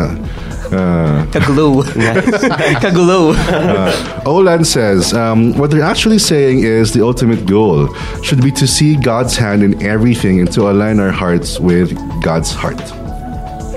[0.71, 1.83] Uh, Kagulo.
[2.81, 3.33] Kagulo.
[3.35, 3.91] uh,
[4.25, 7.93] Olan says, um, what they're actually saying is the ultimate goal
[8.23, 11.93] should be to see God's hand in everything and to align our hearts with
[12.23, 12.81] God's heart.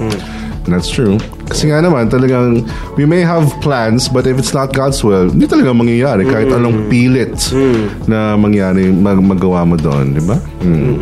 [0.00, 1.18] And that's true.
[1.48, 2.64] Kasi nga naman, talagang,
[2.96, 6.24] we may have plans, but if it's not God's will, hindi talaga mangyayari.
[6.24, 7.36] Kahit anong pilit
[8.08, 10.40] na mangyari, mag magawa mo doon, di ba?
[10.64, 11.00] Mm.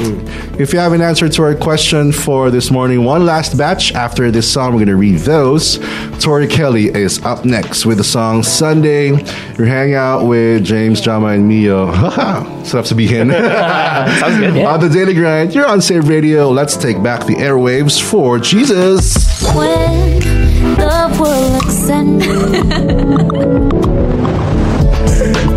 [0.58, 4.30] If you have an answer to our question for this morning, one last batch after
[4.30, 5.78] this song, we're going to read those.
[6.18, 9.10] Tori Kelly is up next with the song Sunday.
[9.56, 11.92] You're hanging out with James, Jama, and Mio.
[12.66, 13.32] Sarap sabihin.
[14.20, 14.72] Sounds good, yeah.
[14.72, 16.50] On the Daily Grind, you're on Save Radio.
[16.50, 19.16] Let's take back the airwaves for Jesus.
[19.54, 20.31] When
[20.82, 21.82] the world looks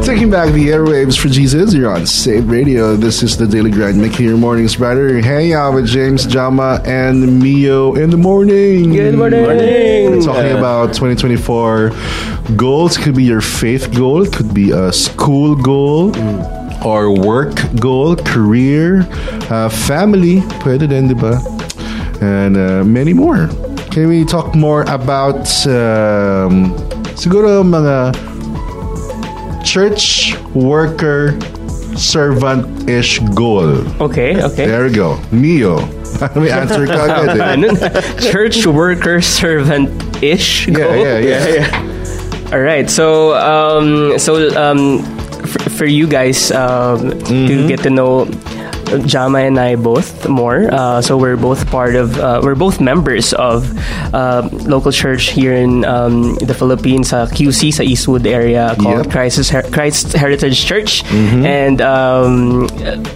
[0.06, 2.96] Taking back the airwaves for Jesus, you're on Save Radio.
[2.96, 5.10] This is the Daily Grind, making your mornings brighter.
[5.10, 8.92] You're hanging out with James, Jama, and Mio in the morning.
[8.92, 9.44] Good morning.
[9.44, 11.92] We're talking about 2024
[12.56, 12.98] goals.
[12.98, 14.28] Could be your faith goal.
[14.28, 16.14] Could be a school goal.
[16.86, 19.08] or work goal, career,
[19.50, 21.42] uh, family, pwede din, di ba?
[22.22, 23.50] And uh, many more.
[23.96, 26.76] Can we talk more about um,
[27.16, 28.12] siguro mga
[29.64, 31.32] church worker
[31.96, 33.88] servant-ish goal?
[34.04, 34.68] Okay, okay.
[34.68, 35.16] There we go.
[35.32, 35.80] Neo.
[36.36, 37.72] May answer ka agad eh.
[38.20, 39.88] Church worker servant
[40.20, 40.68] ish.
[40.68, 40.92] goal.
[41.00, 42.52] Yeah, yeah, yeah.
[42.52, 42.92] All right.
[42.92, 45.00] So, um, so um,
[45.48, 47.48] for, for you guys um, Mm-hmm.
[47.48, 48.28] to get to know
[49.06, 50.70] Jama and I both more.
[50.72, 53.66] Uh, so we're both part of, uh, we're both members of
[54.14, 59.12] uh, local church here in um, the Philippines, uh, QC, sa Eastwood area called Yep.
[59.12, 61.04] Christ, Christ Heritage Church.
[61.06, 61.46] Mm-hmm.
[61.46, 62.68] And um,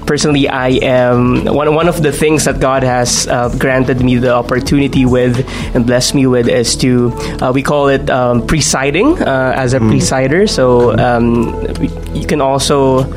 [0.06, 4.34] personally, I am one one of the things that God has uh, granted me the
[4.34, 5.40] opportunity with
[5.76, 9.80] and blessed me with is to uh, we call it um, presiding uh, as a
[9.80, 9.96] Mm.
[9.96, 10.44] presider.
[10.50, 11.56] So um,
[12.12, 13.08] you can also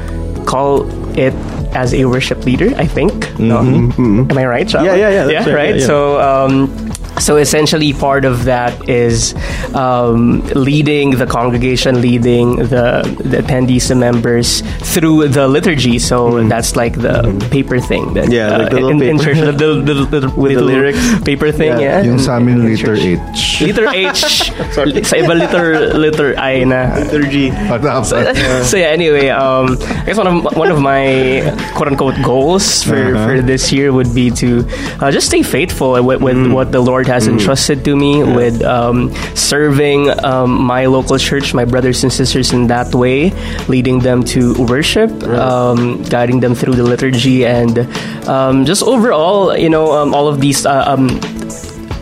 [0.47, 0.87] call
[1.19, 1.35] it
[1.75, 2.75] as a worship leader.
[2.77, 3.39] I think.
[3.39, 3.59] No?
[3.59, 4.69] Am I right?
[4.69, 4.89] Shama?
[4.89, 4.99] Mm-hmm.
[4.99, 5.87] Yeah, yeah, yeah, Yeah, right, yeah.
[5.87, 6.21] So.
[6.21, 6.82] Um,
[7.23, 9.35] so essentially, part of that is
[9.75, 14.61] um, leading the congregation, leading the, the attendees, the members
[14.93, 15.99] through the liturgy.
[15.99, 18.15] So that's like the paper thing.
[18.15, 18.33] That, Mm-hmm.
[18.33, 20.99] Yeah, like the little in, in church, the, the, the, the, With the lyrics.
[21.23, 21.79] paper thing.
[21.79, 22.01] Yeah.
[22.03, 22.95] Yeah, Yung sa amin, in- in letter.
[22.95, 23.61] H.
[23.67, 24.21] Letter H.
[25.07, 26.95] sa iba, letter, letter I na.
[27.07, 27.51] Liturgy.
[27.51, 28.65] Dapat.
[28.65, 28.95] so yeah.
[28.95, 31.43] Anyway, um, I guess one of one of my
[31.75, 33.27] quote unquote goals for, Uh-huh.
[33.27, 34.65] for this year would be to
[35.03, 36.55] uh, just stay faithful with, with Mm.
[36.55, 41.65] what the Lord has entrusted to me, with um, serving um, my local church, my
[41.65, 43.31] brothers and sisters in that way,
[43.69, 47.85] leading them to worship, um, guiding them through the liturgy, and
[48.27, 50.65] um, just overall, you know, um, all of these.
[50.65, 51.21] Uh, um,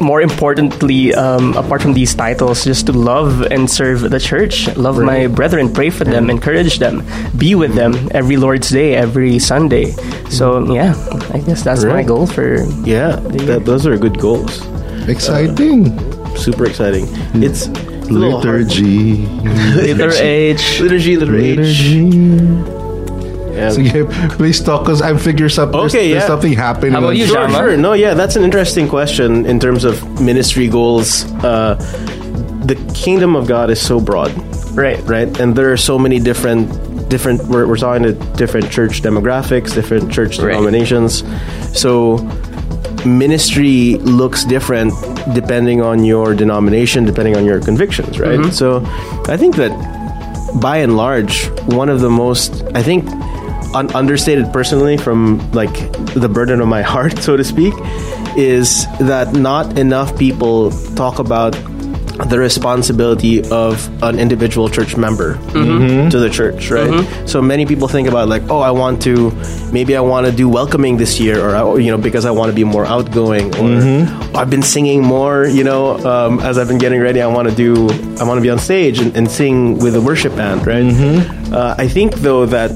[0.01, 4.97] more importantly, um, apart from these titles, just to love and serve the church, love
[4.97, 7.05] my brethren, pray for them, encourage them,
[7.37, 9.93] be with them every Lord's Day, every Sunday.
[10.33, 10.97] So yeah,
[11.35, 12.65] I guess that's my goal for.
[12.81, 14.65] Yeah, that, those are good goals.
[15.11, 15.99] Exciting.
[16.37, 17.05] Super exciting.
[17.43, 17.71] It's a
[18.13, 18.67] little hard.
[18.67, 19.27] Liturgy.
[19.27, 20.81] Letter H.
[20.81, 21.59] Liturgy, letter H.
[21.59, 22.81] Liturgy.
[23.55, 23.71] Yeah.
[23.71, 26.27] Sige, please talk because I'm figuring some, there's, Okay, there's yeah.
[26.27, 26.93] something happening.
[26.93, 27.59] How about you, Sure, Jama?
[27.59, 27.77] sure.
[27.77, 31.25] No, yeah, that's an interesting question in terms of ministry goals.
[31.45, 31.75] Uh,
[32.65, 34.33] the kingdom of God is so broad,
[34.75, 35.01] Right.
[35.07, 35.29] right?
[35.41, 36.71] And there are so many different,
[37.11, 37.43] different.
[37.49, 40.53] We're, we're talking to different church demographics, different church Right.
[40.53, 41.25] denominations.
[41.79, 42.19] So
[43.07, 44.93] ministry looks different
[45.35, 48.39] depending on your denomination, depending on your convictions, right?
[48.39, 48.51] Mm-hmm.
[48.51, 48.83] So
[49.33, 49.71] I think that
[50.61, 53.09] by and large, one of the most, I think,
[53.75, 55.73] un- understated personally from like
[56.15, 57.75] the burden of my heart, so to speak,
[58.37, 61.55] is that not enough people talk about
[62.29, 66.09] the responsibility of an individual church member mm-hmm.
[66.09, 66.91] to the church, right?
[66.91, 67.27] Mm-hmm.
[67.27, 69.31] So many people think about like, oh, I want to,
[69.73, 72.51] maybe I want to do welcoming this year, or uh, you know, because I want
[72.51, 74.37] to be more outgoing, or mm-hmm.
[74.37, 77.55] I've been singing more, you know, um, as I've been getting ready, I want to
[77.55, 80.85] do, I want to be on stage and, and sing with a worship band, right?
[81.53, 82.71] Uh, I think though that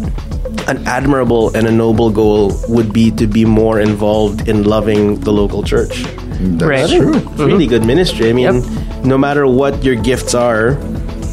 [0.69, 5.33] an admirable and a noble goal would be to be more involved in loving the
[5.33, 6.05] local church.
[6.41, 6.63] That's
[6.93, 7.01] Right.
[7.01, 7.15] true.
[7.17, 8.29] It's really good ministry.
[8.31, 8.63] I mean,
[9.05, 10.77] no matter what your gifts are,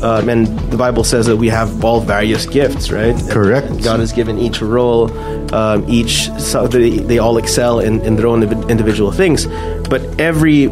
[0.04, 3.16] um, and the Bible says that we have all various gifts, right?
[3.30, 3.84] Correct.
[3.84, 5.12] God has given each role,
[5.54, 9.46] um, each so they, they all excel in, in their own individual things.
[9.90, 10.70] But every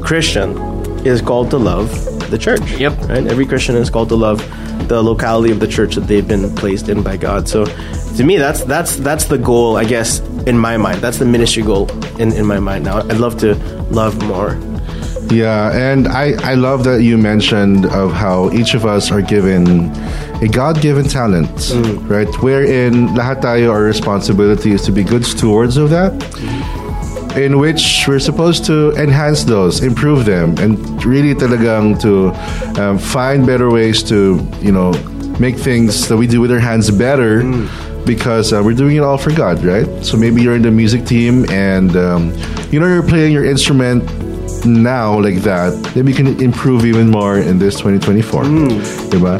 [0.00, 0.56] Christian
[1.06, 1.88] is called to love
[2.30, 2.62] the church.
[2.78, 2.98] Yep.
[3.08, 3.26] Right.
[3.26, 4.38] Every Christian is called to love
[4.88, 7.48] the locality of the church that they've been placed in by God.
[7.48, 7.66] So,
[8.16, 11.00] to me, that's that's that's the goal, I guess, in my mind.
[11.00, 12.84] That's the ministry goal in, in my mind.
[12.84, 13.54] Now, I'd love to
[13.90, 14.58] love more.
[15.30, 19.90] Yeah, and I, I love that you mentioned of how each of us are given
[20.42, 21.48] a God-given talent,
[22.04, 22.28] right?
[22.42, 26.12] Wherein lahat tayo, our responsibility is to be good stewards of that,
[27.34, 32.28] in which we're supposed to enhance those, improve them, and really talagang to
[32.78, 34.92] um, find better ways to, you know,
[35.40, 37.40] make things that we do with our hands better
[38.04, 39.86] because uh, we're doing it all for God, right?
[40.04, 42.32] So maybe you're in the music team and um,
[42.70, 44.04] you know you're playing your instrument
[44.64, 48.44] now like that, maybe you can improve even more in this 2024.
[49.10, 49.38] Diba?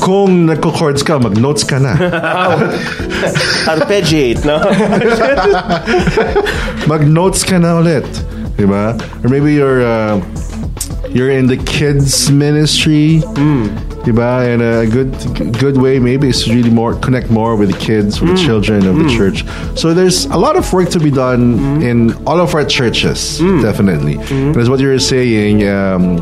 [0.00, 1.96] Kung nagko-chords ka, mag-notes ka na.
[3.72, 4.58] Arpeggiate, no?
[6.90, 8.06] mag-notes ka na ulit.
[8.56, 8.98] Diba?
[9.24, 10.20] Or maybe you're uh,
[11.08, 13.18] you're in the kids ministry.
[13.20, 13.66] Hmm.
[14.04, 14.46] Diba?
[14.52, 15.12] And a good
[15.58, 18.46] good way maybe is to really more connect more with the kids, with the hmm.
[18.46, 19.16] children of the hmm.
[19.16, 19.44] church.
[19.78, 24.16] So there's a lot of work to be done in all of our churches, definitely.
[24.30, 26.16] And as what you were saying, um,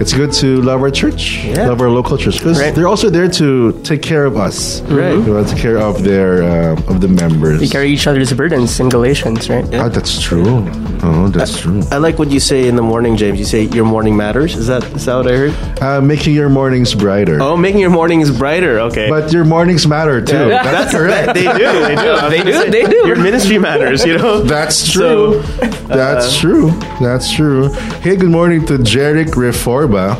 [0.00, 1.68] it's good to love our church, Yeah.
[1.68, 2.74] love our local church, because Right.
[2.74, 4.82] they're also there to take care of us.
[4.88, 5.16] Right.
[5.24, 7.60] They want to take care of their uh, of the members.
[7.60, 9.64] We carry each other's burdens in Galatians, right?
[9.74, 10.66] Ah, that's true.
[11.06, 11.82] Oh, that's true.
[11.92, 13.38] I like what you say in the morning, James.
[13.38, 14.56] You say your morning matters.
[14.56, 15.54] Is that is that what I heard?
[15.80, 17.38] Uh, making your mornings brighter.
[17.40, 18.80] Oh, making your mornings brighter.
[18.88, 19.08] Okay.
[19.08, 20.48] But your mornings matter too.
[20.48, 21.34] Yeah, That's correct.
[21.34, 21.68] They do.
[21.88, 22.10] They do.
[22.20, 23.00] I was They do, they do.
[23.06, 24.04] Your ministry matters.
[24.04, 24.42] You know.
[24.42, 25.42] That's true.
[25.88, 26.70] That's true.
[27.00, 27.68] That's true.
[28.04, 29.36] Hey, good morning to Jeric
[29.84, 30.16] Reforba.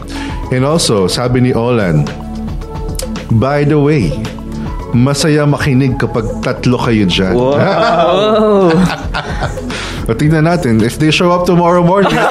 [0.52, 2.04] And also, sabi ni Olan,
[3.40, 4.10] By the way,
[4.94, 7.34] masaya makinig kapag tatlo kayo dyan.
[10.04, 12.30] o tingnan natin, if they show up tomorrow morning at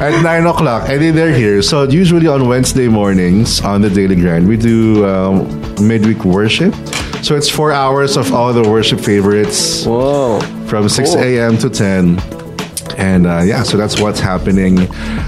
[0.00, 1.60] 9, at 9 o'clock, and then they're here.
[1.60, 5.44] So usually on Wednesday mornings on the Daily Grind, we do um,
[5.78, 6.74] midweek worship.
[7.22, 10.40] So it's four hours of all the worship favorites Whoa.
[10.66, 11.58] from 6 a.m.
[11.58, 12.16] to 10.
[12.96, 14.78] And uh, yeah, so that's what's happening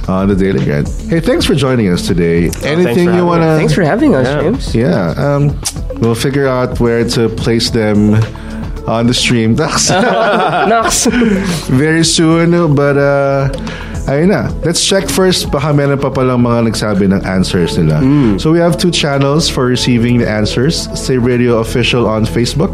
[0.09, 0.89] on the Daily Grind.
[0.89, 2.45] Hey, thanks for joining us today.
[2.65, 3.57] Anything for you want to?
[3.57, 4.41] Thanks for having us, Yeah.
[4.43, 4.75] James.
[4.75, 5.61] Yeah, um,
[6.01, 8.15] we'll figure out where to place them
[8.89, 9.55] on the stream.
[9.91, 11.05] Nox.
[11.69, 13.49] Very soon, but uh,
[14.09, 14.49] ayun na.
[14.65, 18.01] Let's check first baka meron pa palang mga nagsabi ng answers nila.
[18.41, 20.89] So we have two channels for receiving the answers.
[20.99, 22.73] Save Radio Official on Facebook.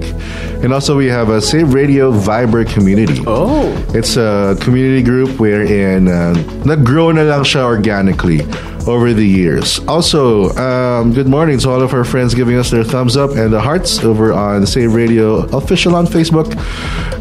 [0.63, 3.21] And also we have a Save Radio Viber community.
[3.27, 3.75] Oh.
[3.93, 6.33] It's a community group wherein uh,
[6.65, 8.47] nag-grow na lang siya organically
[8.87, 9.81] over the years.
[9.89, 13.53] Also, um, good morning to all of our friends giving us their thumbs up and
[13.53, 16.53] the hearts over on Save Radio Official on Facebook.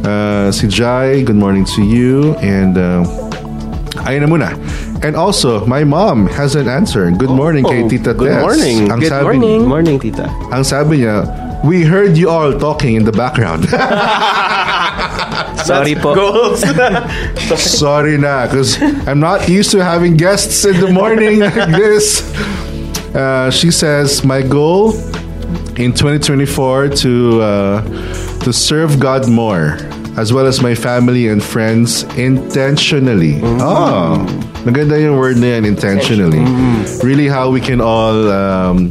[0.03, 2.35] Uh, si Jai, good morning to you.
[2.43, 3.22] And uh,
[4.03, 4.49] ayun na muna.
[5.03, 7.11] And also, my mom has an answer.
[7.11, 8.41] Good morning kay Tita Oh, good Tess.
[8.43, 8.77] morning.
[8.91, 9.59] Ang Good sabi, morning.
[9.63, 10.25] Good morning, Tita.
[10.51, 11.27] Ang sabi niya,
[11.63, 13.67] we heard you all talking in the background.
[15.63, 16.15] Sorry po.
[16.15, 16.59] Goals.
[17.59, 18.75] Sorry na, because
[19.07, 22.19] I'm not used to having guests in the morning like this.
[23.15, 24.91] Uh, she says, my goal
[25.79, 27.81] in 2024 to uh,
[28.43, 29.77] to serve God more,
[30.17, 33.39] as well as my family and friends intentionally.
[33.59, 34.21] Oh,
[34.63, 36.43] maganda yung word na yan, intentionally.
[37.01, 38.89] Really how we can all um,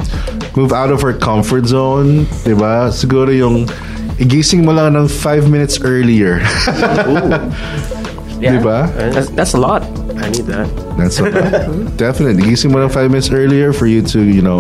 [0.57, 2.91] move out of our comfort zone, di ba?
[2.91, 3.71] Siguro yung
[4.19, 6.43] igising mo lang ng five minutes earlier.
[8.43, 8.59] Yeah.
[8.59, 8.91] Diba?
[9.15, 9.83] That's, that's a lot.
[10.19, 10.67] I need that.
[10.99, 11.97] That's a lot.
[11.97, 12.43] Definitely.
[12.43, 14.59] Gising mo lang five minutes earlier for you to, you know,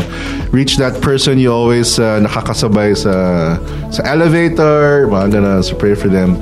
[0.54, 3.58] reach that person you always uh, nakakasabay sa,
[3.90, 5.64] sa elevator, mga ganun.
[5.66, 6.38] So pray for them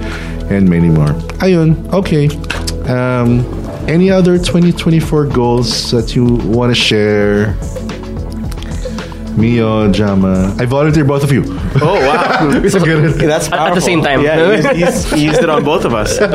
[0.53, 1.17] and many more.
[1.41, 1.81] Ayun.
[1.97, 2.29] Okay.
[2.85, 3.41] Um,
[3.89, 7.57] any other 2024 goals that you want to share?
[9.41, 10.55] Mio, Jama.
[10.59, 11.45] I volunteer both of you.
[11.81, 12.61] Oh wow.
[12.71, 13.15] So good.
[13.15, 14.23] That's At- at the same time.
[14.23, 14.71] Yeah, he's,
[15.11, 16.19] he's, he used it on both of us.
[16.21, 16.29] Uh,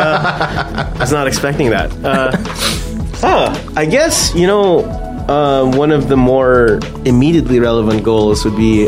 [0.95, 1.91] I was not expecting that.
[2.03, 2.31] Uh,
[3.21, 4.83] huh, I guess you know
[5.29, 8.87] uh, one of the more immediately relevant goals would be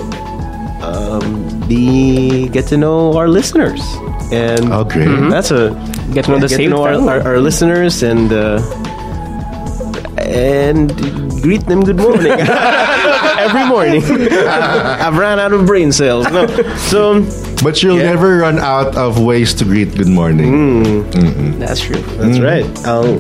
[0.82, 3.82] um, be get to know our listeners,
[4.32, 5.08] and Oh, great.
[5.30, 5.72] that's a
[6.14, 8.32] Get to know the get to know our, our, our listeners and.
[8.32, 8.60] Uh,
[10.27, 10.93] and
[11.43, 12.33] greet them good morning
[13.39, 14.03] every morning.
[15.03, 16.27] I've ran out of brain cells.
[16.31, 16.47] No,
[16.77, 17.25] so
[17.63, 18.11] But you'll Yeah.
[18.19, 21.07] never run out of ways to greet good morning.
[21.63, 22.03] That's true.
[22.19, 22.67] That's right.
[22.85, 23.19] I'll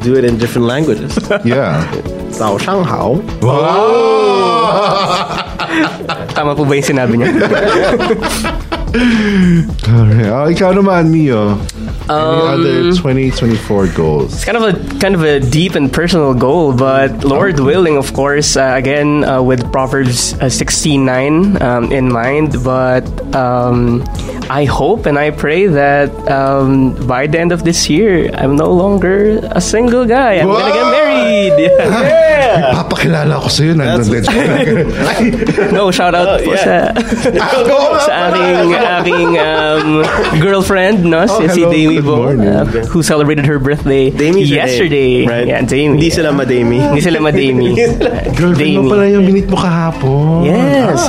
[0.00, 1.12] do it in different languages.
[1.44, 1.84] Yeah.
[2.32, 3.20] 早上好.
[6.32, 7.28] Tama po ba yung sinabi niya?
[9.88, 10.28] Alright.
[10.32, 11.60] Oh, ikaw naman, Mio.
[12.09, 14.33] Any other 2024 goals?
[14.33, 18.13] It's kind of a kind of a deep and personal goal, but Lord willing, of
[18.13, 20.49] course, uh, again uh, with Proverbs uh,
[21.61, 22.63] um, in mind.
[22.63, 23.05] But
[23.35, 24.03] um,
[24.49, 28.71] I hope and I pray that um, by the end of this year, I'm no
[28.71, 30.35] longer a single guy.
[30.35, 31.06] I'm gonna get Wow!
[31.17, 31.53] Married.
[31.57, 32.71] Yeah.
[32.77, 33.73] Papakilala ko sa'yo.
[33.73, 34.23] Nandun din.
[35.73, 36.93] no, shout out po yeah.
[36.93, 39.87] sa sa aking aking um,
[40.39, 44.49] girlfriend, no, Oh, si, si hello, Damie good po, uh, who celebrated her birthday Damie's
[44.49, 45.25] your yesterday.
[45.25, 45.47] name, right?
[45.47, 45.97] Yeah, Damie.
[45.99, 46.77] Hindi sila madami.
[46.79, 47.67] Hindi sila madami.
[48.37, 50.45] Girlfriend mo pala yung minute mo kahapon.
[50.45, 50.55] Yes,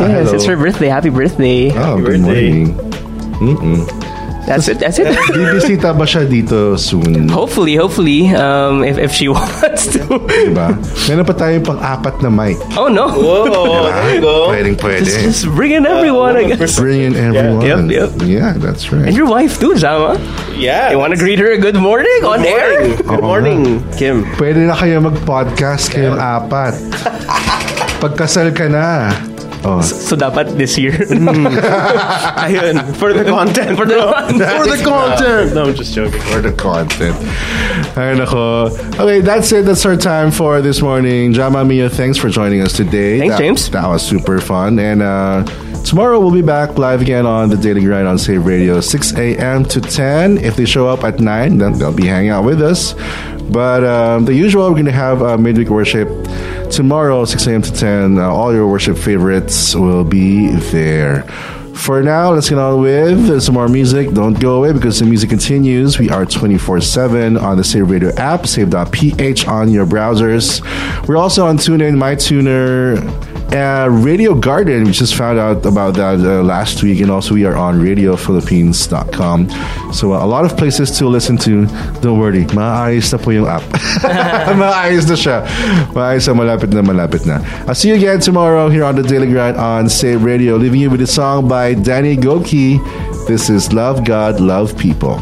[0.00, 0.26] Ah, yes.
[0.26, 0.32] hello.
[0.34, 0.88] It's her birthday.
[0.88, 1.70] Happy birthday.
[1.72, 2.66] Oh, good birthday.
[2.66, 2.66] morning.
[3.38, 3.80] Mm-mm.
[4.48, 4.80] That's it.
[4.80, 5.12] That's it.
[5.28, 7.28] Bibisita ba siya dito soon?
[7.28, 10.00] hopefully, hopefully, um, if, if she wants to.
[10.08, 10.72] Diba?
[11.04, 12.56] Meron pa tayong pang-apat na mic.
[12.72, 13.12] Oh no.
[13.12, 14.48] Whoa, there you go.
[14.48, 15.04] Pwedeng pwede.
[15.04, 16.80] Just, just bring in everyone, I guess.
[16.80, 17.92] Bring in everyone.
[17.92, 18.10] Yep, yep.
[18.24, 19.04] Yeah, that's right.
[19.04, 20.16] And your wife too, Zama.
[20.56, 20.90] Yeah.
[20.90, 22.88] You want to greet her a good morning on air?
[22.96, 24.24] Good morning, Kim.
[24.40, 26.72] Pwede na kayo mag-podcast kayong apat.
[28.00, 29.12] Pagkasal ka na.
[29.68, 29.80] Oh.
[29.84, 30.92] So dapat this year.
[32.44, 33.76] Ayun, for the content.
[33.76, 34.40] For the content.
[34.56, 35.54] For the content!
[35.54, 36.20] No, I'm just joking.
[36.32, 37.16] For the content.
[37.92, 38.72] Ay, nako.
[38.98, 39.66] Okay, that's it.
[39.66, 41.32] That's our time for this morning.
[41.34, 43.18] Jama Mio, thanks for joining us today.
[43.18, 43.70] Thanks, That- James.
[43.70, 44.78] That was super fun.
[44.78, 45.44] And uh,
[45.84, 49.64] tomorrow we'll be back live again on the Daily Grind on Save Radio, 6 a.m.
[49.66, 50.38] to 10.
[50.38, 52.94] If they show up at 9, then they'll be hanging out with us.
[53.50, 56.08] But um, the usual, we're going to have uh, midweek worship
[56.70, 57.62] tomorrow, 6 a.m.
[57.62, 58.18] to 10.
[58.18, 61.22] Uh, all your worship favorites will be there.
[61.74, 64.10] For now, let's get on with some more music.
[64.10, 65.98] Don't go away because the music continues.
[65.98, 70.60] We are 24 7 on the Save Radio app, save.ph on your browsers.
[71.06, 74.84] We're also on TuneIn, MyTuner, uh, Radio Garden.
[74.84, 77.00] We just found out about that uh, last week.
[77.00, 79.92] And also, we are on RadioPhilippines.com.
[79.92, 81.66] So, uh, a lot of places to listen to.
[82.00, 83.62] Don't worry, maayos na po yung app.
[84.60, 85.46] maayos na siya.
[85.92, 87.40] Maayos na, malapit na, malapit na.
[87.66, 90.56] I'll see you again tomorrow here on the Daily Grind on Save Radio.
[90.56, 92.78] Leaving you with a song by Danny Gokey.
[93.26, 95.16] This is Love God, Love People.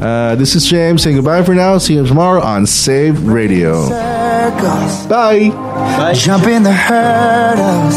[0.00, 1.76] Uh, this is James saying goodbye for now.
[1.76, 4.19] See you tomorrow on Save Radio.
[4.40, 6.14] Circles, Bye.
[6.14, 7.94] jumping the hurdles.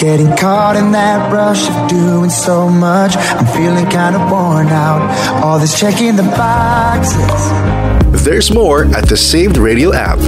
[0.00, 3.16] Getting caught in that rush of doing so much.
[3.16, 5.02] I'm feeling kind of worn out.
[5.42, 8.24] All this checking the boxes.
[8.24, 10.18] There's more at the Saved Radio app.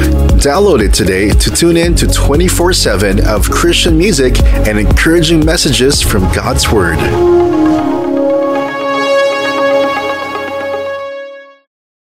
[0.42, 6.02] Download it today to tune in to 24 7 of Christian music and encouraging messages
[6.02, 6.98] from God's Word.